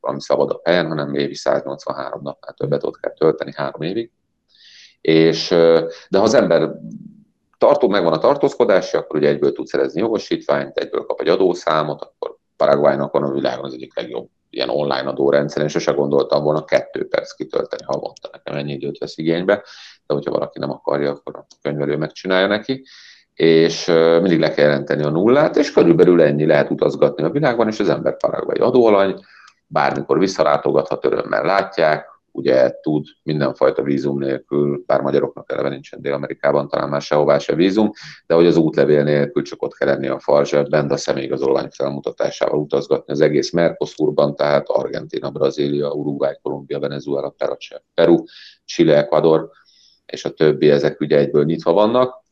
valami 0.00 0.20
szabadabb 0.20 0.60
helyen, 0.64 0.86
hanem 0.88 1.14
évi 1.14 1.34
183 1.34 2.22
napnál 2.22 2.54
többet 2.54 2.84
ott 2.84 3.00
kell 3.00 3.12
tölteni 3.12 3.52
három 3.56 3.82
évig. 3.82 4.10
És, 5.00 5.48
de 6.08 6.18
ha 6.18 6.22
az 6.22 6.34
ember 6.34 6.70
tartó, 7.60 7.88
megvan 7.88 8.12
a 8.12 8.18
tartózkodási, 8.18 8.96
akkor 8.96 9.16
ugye 9.16 9.28
egyből 9.28 9.52
tud 9.52 9.66
szerezni 9.66 10.00
jogosítványt, 10.00 10.78
egyből 10.78 11.04
kap 11.04 11.20
egy 11.20 11.28
adószámot, 11.28 12.02
akkor 12.02 12.36
Paraguaynak 12.56 13.12
van 13.12 13.22
a 13.22 13.32
világon 13.32 13.64
az 13.64 13.72
egyik 13.72 13.96
legjobb 13.96 14.28
ilyen 14.50 14.68
online 14.68 15.08
adórendszer, 15.08 15.64
és 15.64 15.72
sose 15.72 15.92
gondoltam 15.92 16.42
volna 16.42 16.64
kettő 16.64 17.08
perc 17.08 17.32
kitölteni 17.32 17.82
havonta, 17.86 18.28
nekem 18.32 18.56
ennyi 18.56 18.72
időt 18.72 18.98
vesz 18.98 19.18
igénybe, 19.18 19.54
de 20.06 20.14
hogyha 20.14 20.30
valaki 20.30 20.58
nem 20.58 20.70
akarja, 20.70 21.10
akkor 21.10 21.36
a 21.36 21.46
könyvelő 21.62 21.96
megcsinálja 21.96 22.46
neki, 22.46 22.84
és 23.34 23.86
mindig 24.20 24.40
le 24.40 24.50
kell 24.50 24.64
jelenteni 24.64 25.02
a 25.02 25.10
nullát, 25.10 25.56
és 25.56 25.72
körülbelül 25.72 26.22
ennyi 26.22 26.46
lehet 26.46 26.70
utazgatni 26.70 27.22
a 27.22 27.30
világban, 27.30 27.68
és 27.68 27.80
az 27.80 27.88
ember 27.88 28.16
paraguay 28.16 28.58
adóalany, 28.58 29.24
bármikor 29.66 30.18
visszalátogathat, 30.18 31.04
örömmel 31.04 31.42
látják, 31.42 32.19
ugye 32.32 32.70
tud 32.80 33.06
mindenfajta 33.22 33.82
vízum 33.82 34.18
nélkül, 34.18 34.82
bár 34.86 35.00
magyaroknak 35.00 35.52
eleve 35.52 35.68
nincsen 35.68 36.00
Dél-Amerikában, 36.00 36.68
talán 36.68 36.88
már 36.88 37.02
sehová 37.02 37.38
se 37.38 37.54
vízum, 37.54 37.90
de 38.26 38.34
hogy 38.34 38.46
az 38.46 38.56
útlevél 38.56 39.02
nélkül 39.02 39.42
csak 39.42 39.62
ott 39.62 39.74
kell 39.74 39.88
lenni 39.88 40.06
a 40.06 40.18
farzsebben, 40.18 40.88
de 40.88 40.94
a 40.94 40.96
személyigazolvány 40.96 41.68
felmutatásával 41.70 42.58
utazgatni 42.58 43.12
az 43.12 43.20
egész 43.20 43.50
Mercosurban, 43.50 44.34
tehát 44.34 44.68
Argentina, 44.68 45.30
Brazília, 45.30 45.92
Uruguay, 45.92 46.38
Kolumbia, 46.42 46.78
Venezuela, 46.78 47.34
Peru, 47.94 48.16
Chile, 48.64 48.96
Ecuador, 48.96 49.50
és 50.06 50.24
a 50.24 50.30
többi, 50.30 50.70
ezek 50.70 51.00
ugye 51.00 51.18
egyből 51.18 51.44
nyitva 51.44 51.72
vannak, 51.72 52.22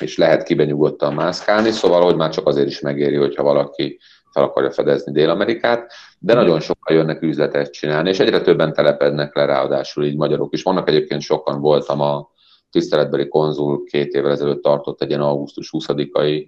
és 0.00 0.16
lehet 0.16 0.42
kibe 0.42 0.64
nyugodtan 0.64 1.14
mászkálni, 1.14 1.70
szóval 1.70 2.02
hogy 2.02 2.16
már 2.16 2.30
csak 2.30 2.46
azért 2.46 2.66
is 2.66 2.80
megéri, 2.80 3.16
hogyha 3.16 3.42
valaki 3.42 3.98
fel 4.36 4.44
akarja 4.44 4.70
fedezni 4.70 5.12
Dél-Amerikát, 5.12 5.92
de 6.18 6.34
nagyon 6.34 6.60
sokan 6.60 6.96
jönnek 6.96 7.22
üzletet 7.22 7.72
csinálni, 7.72 8.08
és 8.08 8.20
egyre 8.20 8.40
többen 8.40 8.72
telepednek 8.72 9.34
le 9.34 9.44
ráadásul 9.44 10.04
így 10.04 10.16
magyarok 10.16 10.52
is. 10.52 10.62
Vannak 10.62 10.88
egyébként 10.88 11.20
sokan, 11.20 11.60
voltam 11.60 12.00
a 12.00 12.30
tiszteletbeli 12.70 13.28
konzul 13.28 13.84
két 13.84 14.12
évvel 14.12 14.30
ezelőtt 14.30 14.62
tartott 14.62 15.02
egy 15.02 15.08
ilyen 15.08 15.20
augusztus 15.20 15.70
20-ai 15.72 16.46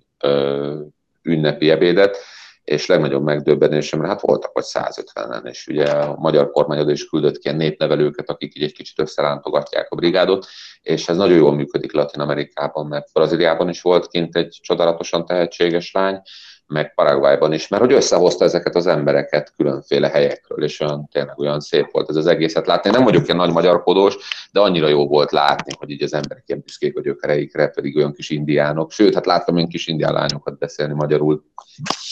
ünnepi 1.22 1.70
ebédet, 1.70 2.16
és 2.64 2.86
legnagyobb 2.86 3.22
megdöbbenésemre, 3.22 4.08
hát 4.08 4.20
voltak 4.20 4.52
vagy 4.52 4.64
150-en, 4.66 5.48
és 5.48 5.66
ugye 5.66 5.84
a 5.84 6.16
magyar 6.18 6.50
kormányod 6.50 6.90
is 6.90 7.08
küldött 7.08 7.38
ki 7.38 7.40
ilyen 7.44 7.56
népnevelőket, 7.56 8.30
akik 8.30 8.56
így 8.56 8.62
egy 8.62 8.72
kicsit 8.72 8.98
összerántogatják 9.00 9.86
a 9.90 9.96
brigádot, 9.96 10.46
és 10.82 11.08
ez 11.08 11.16
nagyon 11.16 11.36
jól 11.36 11.54
működik 11.54 11.92
Latin 11.92 12.20
Amerikában, 12.20 12.86
mert 12.86 13.12
Brazíliában 13.12 13.68
is 13.68 13.82
volt 13.82 14.08
kint 14.08 14.36
egy 14.36 14.58
csodálatosan 14.62 15.26
tehetséges 15.26 15.92
lány, 15.92 16.20
meg 16.68 16.94
Paraguayban 16.94 17.52
is, 17.52 17.68
mert 17.68 17.82
hogy 17.82 17.92
összehozta 17.92 18.44
ezeket 18.44 18.74
az 18.74 18.86
embereket 18.86 19.52
különféle 19.56 20.08
helyekről, 20.08 20.64
és 20.64 20.80
olyan, 20.80 21.08
tényleg 21.12 21.38
olyan 21.38 21.60
szép 21.60 21.90
volt 21.90 22.08
ez 22.08 22.16
az 22.16 22.26
egészet 22.26 22.66
látni. 22.66 22.90
Nem 22.90 23.04
vagyok 23.04 23.24
ilyen 23.24 23.36
nagy 23.36 23.52
magyarkodós, 23.52 24.16
de 24.52 24.60
annyira 24.60 24.88
jó 24.88 25.06
volt 25.06 25.30
látni, 25.30 25.72
hogy 25.78 25.90
így 25.90 26.02
az 26.02 26.12
emberek 26.12 26.42
ilyen 26.46 26.60
büszkék 26.64 26.98
a 26.98 27.00
gyökereikre, 27.00 27.68
pedig 27.68 27.96
olyan 27.96 28.12
kis 28.12 28.30
indiánok. 28.30 28.90
Sőt, 28.90 29.14
hát 29.14 29.26
láttam 29.26 29.54
olyan 29.54 29.68
kis 29.68 29.86
indián 29.86 30.12
lányokat 30.12 30.58
beszélni 30.58 30.94
magyarul 30.94 31.44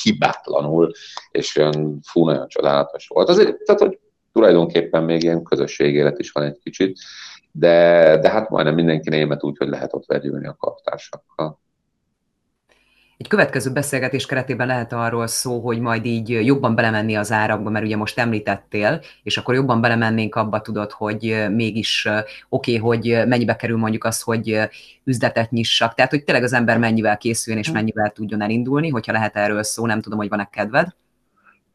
hibátlanul, 0.03 0.91
és 1.31 1.57
olyan 1.57 1.99
fú, 2.03 2.25
nagyon 2.25 2.49
csodálatos 2.49 3.07
volt. 3.09 3.29
Azért, 3.29 3.63
tehát, 3.63 3.81
hogy 3.81 3.99
tulajdonképpen 4.33 5.03
még 5.03 5.23
ilyen 5.23 5.43
közösségélet 5.43 6.19
is 6.19 6.31
van 6.31 6.45
egy 6.45 6.59
kicsit, 6.63 6.99
de, 7.53 8.19
de 8.19 8.31
hát 8.31 8.51
majdnem 8.51 8.75
mindenki 8.75 9.09
német 9.09 9.43
úgy, 9.43 9.57
hogy 9.57 9.69
lehet 9.69 9.95
ott 9.95 10.07
vegyülni 10.07 10.47
a 10.47 10.57
kaptársakkal. 10.59 11.59
Egy 13.19 13.29
következő 13.29 13.73
beszélgetés 13.73 14.27
keretében 14.27 14.67
lehet 14.67 14.93
arról 14.93 15.27
szó, 15.27 15.61
hogy 15.61 15.81
majd 15.81 16.05
így 16.05 16.29
jobban 16.29 16.75
belemenni 16.75 17.15
az 17.15 17.33
árakba, 17.33 17.71
mert 17.71 17.85
ugye 17.85 17.97
most 17.97 18.19
említettél, 18.19 19.01
és 19.23 19.37
akkor 19.37 19.55
jobban 19.55 19.81
belemennénk 19.81 20.35
abba, 20.35 20.61
tudod, 20.61 20.91
hogy 20.91 21.47
mégis 21.51 22.09
oké, 22.49 22.79
okay, 22.79 22.89
hogy 22.89 23.27
mennyibe 23.29 23.57
kerül 23.57 23.77
mondjuk 23.77 24.05
az, 24.05 24.21
hogy 24.21 24.59
üzletet 25.05 25.51
nyissak. 25.51 25.95
Tehát, 25.95 26.11
hogy 26.11 26.25
tényleg 26.25 26.45
az 26.45 26.53
ember 26.53 26.79
mennyivel 26.79 27.17
készüljön 27.17 27.63
és 27.63 27.69
hm. 27.69 27.75
mennyivel 27.75 28.11
tudjon 28.11 28.43
elindulni, 28.43 28.89
hogyha 28.89 29.13
lehet 29.13 29.37
erről 29.37 29.63
szó, 29.63 29.87
nem 29.87 30.01
tudom, 30.01 30.19
hogy 30.19 30.29
van-e 30.29 30.49
kedved. 30.53 30.95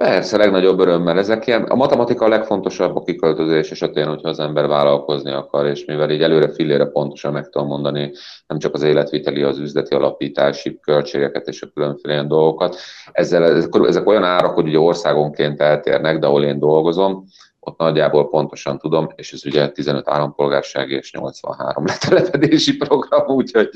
Persze, 0.02 0.38
legnagyobb 0.38 0.80
örömmel. 0.80 1.18
Ezek 1.18 1.48
ilyen, 1.48 1.64
a 1.64 1.76
matematika 1.76 2.26
a 2.26 2.28
legfontosabb 2.28 2.96
a 2.96 3.02
kiköltözés 3.04 3.72
esetén, 3.72 4.08
hogyha 4.08 4.30
az 4.30 4.40
ember 4.40 4.68
vállalkozni 4.68 5.32
akar, 5.32 5.66
és 5.66 5.86
mivel 5.86 6.12
így 6.12 6.22
előre 6.22 6.50
fillére 6.50 6.86
pontosan 6.86 7.34
meg 7.34 7.50
tudom 7.50 7.68
mondani 7.68 8.12
nem 8.48 8.60
csak 8.60 8.74
az 8.74 8.82
életviteli, 8.82 9.44
az 9.44 9.58
üzleti 9.58 9.96
alapítási 9.96 10.80
költségeket 10.80 11.48
és 11.48 11.62
a 11.62 11.68
különféle 11.74 12.14
ilyen 12.14 12.28
dolgokat. 12.28 12.76
Ezzel, 13.12 13.44
ezek 13.88 14.08
olyan 14.08 14.24
árak, 14.24 14.54
hogy 14.54 14.68
ugye 14.68 14.80
országonként 14.80 15.62
eltérnek, 15.62 16.20
de 16.20 16.28
ahol 16.28 16.44
én 16.44 16.60
dolgozom, 16.60 17.26
ott 17.64 17.78
nagyjából 17.78 18.30
pontosan 18.30 18.78
tudom, 18.78 19.10
és 19.16 19.34
ez 19.34 19.46
ugye 19.46 19.70
15 19.70 20.10
állampolgárság 20.10 20.90
és 20.90 21.12
83 21.12 21.86
letelepedési 21.86 22.78
program, 22.78 23.28
úgyhogy 23.28 23.70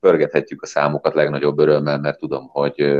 pörgethetjük 0.00 0.62
a 0.62 0.66
számokat 0.66 1.14
legnagyobb 1.14 1.58
örömmel, 1.58 1.98
mert 1.98 2.18
tudom, 2.18 2.48
hogy 2.48 2.96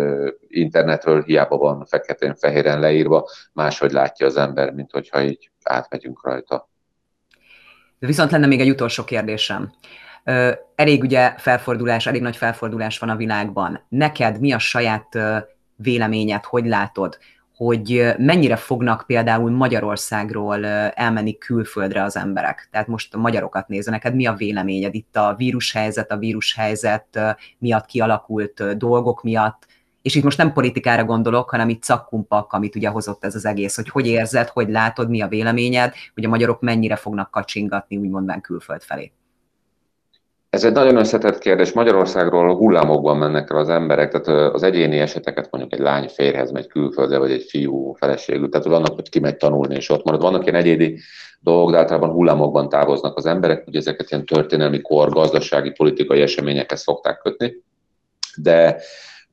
internetről 0.49 1.23
hiába 1.23 1.57
van 1.57 1.85
feketén-fehéren 1.85 2.81
leírva, 2.81 3.29
máshogy 3.53 3.93
látja 3.93 4.27
az 4.27 4.37
ember, 4.37 4.73
mint 4.73 4.91
hogyha 4.91 5.23
így 5.23 5.51
átmegyünk 5.63 6.25
rajta. 6.25 6.69
Viszont 7.99 8.31
lenne 8.31 8.47
még 8.47 8.61
egy 8.61 8.71
utolsó 8.71 9.05
kérdésem. 9.05 9.73
Elég 10.75 11.03
ugye 11.03 11.35
felfordulás, 11.37 12.07
elég 12.07 12.23
nagy 12.23 12.37
felfordulás 12.37 12.99
van 12.99 13.09
a 13.09 13.17
világban. 13.17 13.87
Neked 13.89 14.41
mi 14.41 14.53
a 14.53 14.59
saját 14.59 15.19
véleményed, 15.77 16.45
hogy 16.45 16.67
látod? 16.67 17.19
Hogy 17.57 18.15
mennyire 18.19 18.57
fognak 18.57 19.05
például 19.07 19.51
Magyarországról 19.51 20.67
elmenni 20.67 21.39
külföldre 21.39 22.03
az 22.03 22.17
emberek. 22.17 22.69
Tehát 22.71 22.87
most 22.87 23.15
a 23.15 23.19
magyarokat 23.19 23.69
nézve, 23.69 23.91
neked 23.91 24.15
mi 24.15 24.27
a 24.27 24.35
véleményed 24.35 24.95
itt 24.95 25.17
a 25.17 25.35
vírushelyzet, 25.37 26.11
a 26.11 26.17
vírushelyzet 26.17 27.37
miatt 27.59 27.87
kialakult 27.87 28.77
dolgok 28.77 29.23
miatt, 29.23 29.67
és 30.03 30.15
itt 30.15 30.23
most 30.23 30.39
nem 30.39 30.53
politikára 30.53 31.05
gondolok, 31.05 31.51
hanem 31.51 31.69
itt 31.69 31.83
szakkumpak, 31.83 32.53
amit 32.53 32.77
ugye 32.77 32.89
hozott 32.89 33.25
ez 33.25 33.35
az 33.35 33.45
egész, 33.45 33.77
hogy 33.77 33.89
hogy 33.89 34.07
érzed, 34.07 34.49
hogy 34.49 34.69
látod, 34.69 35.09
mi 35.09 35.21
a 35.21 35.29
véleményed, 35.29 35.95
hogy 36.15 36.25
a 36.25 36.29
magyarok 36.29 36.61
mennyire 36.61 36.97
fognak 36.97 37.31
kacsingatni, 37.31 37.97
úgymondván 37.97 38.41
külföld 38.41 38.83
felé 38.83 39.13
Ez 40.57 40.65
egy 40.65 40.73
nagyon 40.73 40.97
összetett 40.97 41.39
kérdés. 41.39 41.73
Magyarországról 41.73 42.57
hullámokban 42.57 43.17
mennek 43.17 43.51
el 43.51 43.57
az 43.57 43.69
emberek, 43.69 44.11
tehát 44.11 44.55
az 44.55 44.63
egyéni 44.63 44.99
eseteket 44.99 45.49
mondjuk 45.51 45.73
egy 45.73 45.81
lány 45.81 46.09
férhez 46.09 46.51
megy 46.51 46.67
külföldre, 46.67 47.19
vagy 47.19 47.31
egy 47.31 47.47
fiú 47.49 47.93
feleségül, 47.93 48.49
tehát 48.49 48.67
vannak, 48.67 48.95
hogy 48.95 49.09
kimegy 49.09 49.37
tanulni 49.37 49.75
és 49.75 49.89
ott 49.91 50.05
marad. 50.05 50.21
Vannak 50.21 50.43
ilyen 50.43 50.55
egyéni 50.55 50.99
dolgok, 51.41 51.71
de 51.71 51.79
általában 51.79 52.11
hullámokban 52.11 52.69
távoznak 52.69 53.17
az 53.17 53.27
emberek, 53.27 53.65
hogy 53.65 53.77
ezeket 53.77 54.11
ilyen 54.11 54.25
történelmi 54.25 54.81
kor, 54.81 55.09
gazdasági, 55.09 55.71
politikai 55.71 56.21
eseményekhez 56.21 56.81
szokták 56.81 57.19
kötni. 57.19 57.63
De 58.37 58.81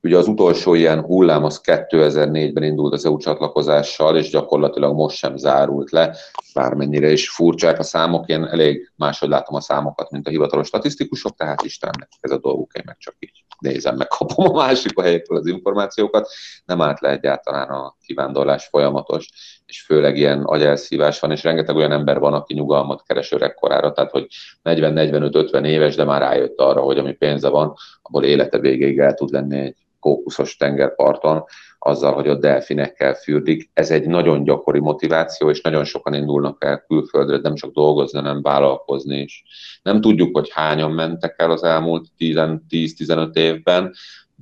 Ugye 0.04 0.16
az 0.16 0.28
utolsó 0.28 0.74
ilyen 0.74 1.00
hullám 1.00 1.44
az 1.44 1.60
2004-ben 1.64 2.62
indult 2.62 2.92
az 2.92 3.04
EU 3.04 3.16
csatlakozással, 3.16 4.16
és 4.16 4.30
gyakorlatilag 4.30 4.94
most 4.94 5.16
sem 5.16 5.36
zárult 5.36 5.90
le, 5.90 6.16
bármennyire 6.54 7.10
is 7.10 7.30
furcsák 7.30 7.78
a 7.78 7.82
számok, 7.82 8.28
én 8.28 8.44
elég 8.44 8.92
máshogy 8.96 9.28
látom 9.28 9.54
a 9.54 9.60
számokat, 9.60 10.10
mint 10.10 10.26
a 10.26 10.30
hivatalos 10.30 10.66
statisztikusok, 10.66 11.36
tehát 11.36 11.62
Istennek 11.62 12.08
ez 12.20 12.30
a 12.30 12.38
dolguk, 12.38 12.72
én 12.74 12.82
meg 12.86 12.96
csak 12.98 13.14
így 13.18 13.44
nézem, 13.58 13.96
meg 13.96 14.06
kapom 14.06 14.48
a 14.48 14.52
másik 14.52 15.00
helyekről 15.00 15.38
az 15.38 15.46
információkat, 15.46 16.28
nem 16.64 16.80
állt 16.80 17.00
le 17.00 17.10
egyáltalán 17.10 17.68
a 17.68 17.96
kivándorlás 18.06 18.66
folyamatos, 18.66 19.28
és 19.66 19.82
főleg 19.82 20.16
ilyen 20.16 20.42
agyelszívás 20.42 21.20
van, 21.20 21.30
és 21.30 21.42
rengeteg 21.42 21.76
olyan 21.76 21.92
ember 21.92 22.18
van, 22.18 22.34
aki 22.34 22.54
nyugalmat 22.54 23.02
keres 23.02 23.32
öregkorára, 23.32 23.92
tehát 23.92 24.10
hogy 24.10 24.26
40-45-50 24.64 25.64
éves, 25.66 25.94
de 25.94 26.04
már 26.04 26.20
rájött 26.20 26.58
arra, 26.58 26.80
hogy 26.80 26.98
ami 26.98 27.12
pénze 27.12 27.48
van, 27.48 27.74
abból 28.02 28.24
élete 28.24 28.58
végéig 28.58 28.98
el 28.98 29.14
tud 29.14 29.30
lenni 29.30 29.58
egy 29.58 29.83
kókuszos 30.04 30.56
tengerparton, 30.56 31.44
azzal, 31.78 32.12
hogy 32.12 32.28
a 32.28 32.34
delfinekkel 32.34 33.14
fürdik. 33.14 33.70
Ez 33.72 33.90
egy 33.90 34.06
nagyon 34.06 34.44
gyakori 34.44 34.80
motiváció, 34.80 35.50
és 35.50 35.60
nagyon 35.60 35.84
sokan 35.84 36.14
indulnak 36.14 36.64
el 36.64 36.84
külföldre, 36.86 37.38
nem 37.42 37.54
csak 37.54 37.72
dolgozni, 37.72 38.18
hanem 38.18 38.42
vállalkozni 38.42 39.16
is. 39.16 39.44
Nem 39.82 40.00
tudjuk, 40.00 40.36
hogy 40.36 40.50
hányan 40.50 40.90
mentek 40.90 41.34
el 41.38 41.50
az 41.50 41.62
elmúlt 41.62 42.06
10-15 42.18 43.36
évben, 43.36 43.94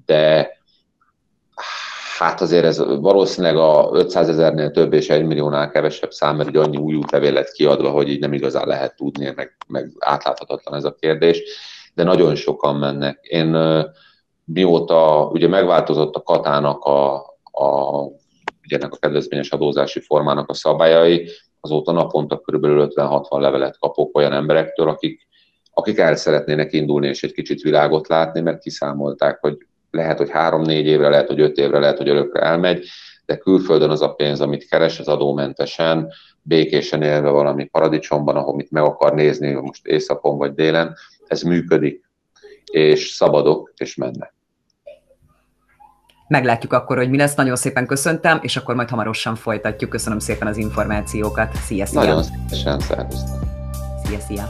de 0.07 0.51
hát 2.19 2.41
azért 2.41 2.65
ez 2.65 2.79
valószínűleg 3.01 3.57
a 3.57 3.91
500 3.93 4.29
ezernél 4.29 4.71
több 4.71 4.93
és 4.93 5.09
1 5.09 5.25
milliónál 5.25 5.71
kevesebb 5.71 6.11
szám, 6.11 6.37
mert 6.37 6.57
annyi 6.57 6.77
új 6.77 6.95
útlevél 6.95 7.33
lett 7.33 7.53
kiadva, 7.53 7.91
hogy 7.91 8.09
így 8.09 8.21
nem 8.21 8.33
igazán 8.33 8.67
lehet 8.67 8.97
tudni, 8.97 9.33
meg, 9.37 9.57
meg 9.69 9.93
átláthatatlan 9.99 10.75
ez 10.75 10.85
a 10.85 10.95
kérdés, 10.95 11.43
de 11.95 12.03
nagyon 12.03 12.35
sokan 12.35 12.77
mennek. 12.77 13.19
Én 13.23 13.57
mióta 14.45 15.29
ugye 15.33 15.49
megváltozott 15.49 16.15
a 16.15 16.23
katának 16.23 16.85
a, 16.85 17.15
a 17.43 18.03
ugye 18.65 18.77
ennek 18.77 18.93
a 18.93 18.97
kedvezményes 18.97 19.51
adózási 19.51 20.01
formának 20.01 20.49
a 20.49 20.55
szabályai, 20.55 21.29
azóta 21.61 21.93
naponta 21.93 22.39
kb. 22.39 22.65
50-60 22.65 23.41
levelet 23.41 23.79
kapok 23.79 24.17
olyan 24.17 24.33
emberektől, 24.33 24.89
akik, 24.89 25.27
akik 25.73 25.99
el 25.99 26.17
szeretnének 26.17 26.73
indulni 26.73 27.07
és 27.07 27.23
egy 27.23 27.33
kicsit 27.33 27.61
világot 27.61 28.09
látni, 28.09 28.41
mert 28.41 28.63
kiszámolták, 28.63 29.39
hogy 29.41 29.57
lehet, 29.91 30.19
hogy 30.19 30.31
három-négy 30.31 30.87
évre, 30.87 31.09
lehet, 31.09 31.27
hogy 31.27 31.41
öt 31.41 31.57
évre, 31.57 31.79
lehet, 31.79 31.97
hogy 31.97 32.09
örökre 32.09 32.41
elmegy, 32.41 32.87
de 33.27 33.37
külföldön 33.37 33.91
az 33.91 34.03
a 34.03 34.15
pénz, 34.15 34.41
amit 34.41 34.69
keres, 34.69 34.99
az 34.99 35.09
adómentesen, 35.09 36.13
békésen 36.43 37.03
élve 37.03 37.31
valami 37.31 37.65
paradicsomban, 37.65 38.37
ahol 38.37 38.55
mit 38.55 38.71
meg 38.71 38.83
akar 38.83 39.15
nézni, 39.15 39.53
most 39.53 39.87
éjszakon 39.87 40.39
vagy 40.39 40.55
délen, 40.55 40.95
ez 41.27 41.43
működik 41.43 42.11
és 42.73 43.09
szabadok, 43.09 43.73
és 43.77 43.95
mennek. 43.95 44.35
Meglátjuk 46.29 46.73
akkor, 46.73 46.97
hogy 46.97 47.11
mi 47.11 47.17
lesz. 47.17 47.35
Nagyon 47.35 47.57
szépen 47.57 47.87
köszöntem, 47.87 48.39
és 48.43 48.57
akkor 48.57 48.75
majd 48.75 48.89
hamarosan 48.89 49.35
folytatjuk. 49.35 49.91
Köszönöm 49.91 50.19
szépen 50.19 50.47
az 50.47 50.57
információkat. 50.57 51.55
Szia, 51.55 51.87
szia! 51.87 52.01
Nagyon 52.01 52.23
szépen, 52.23 52.81
szervusztok! 52.81 53.39
Szia, 54.05 54.19
szia! 54.19 54.49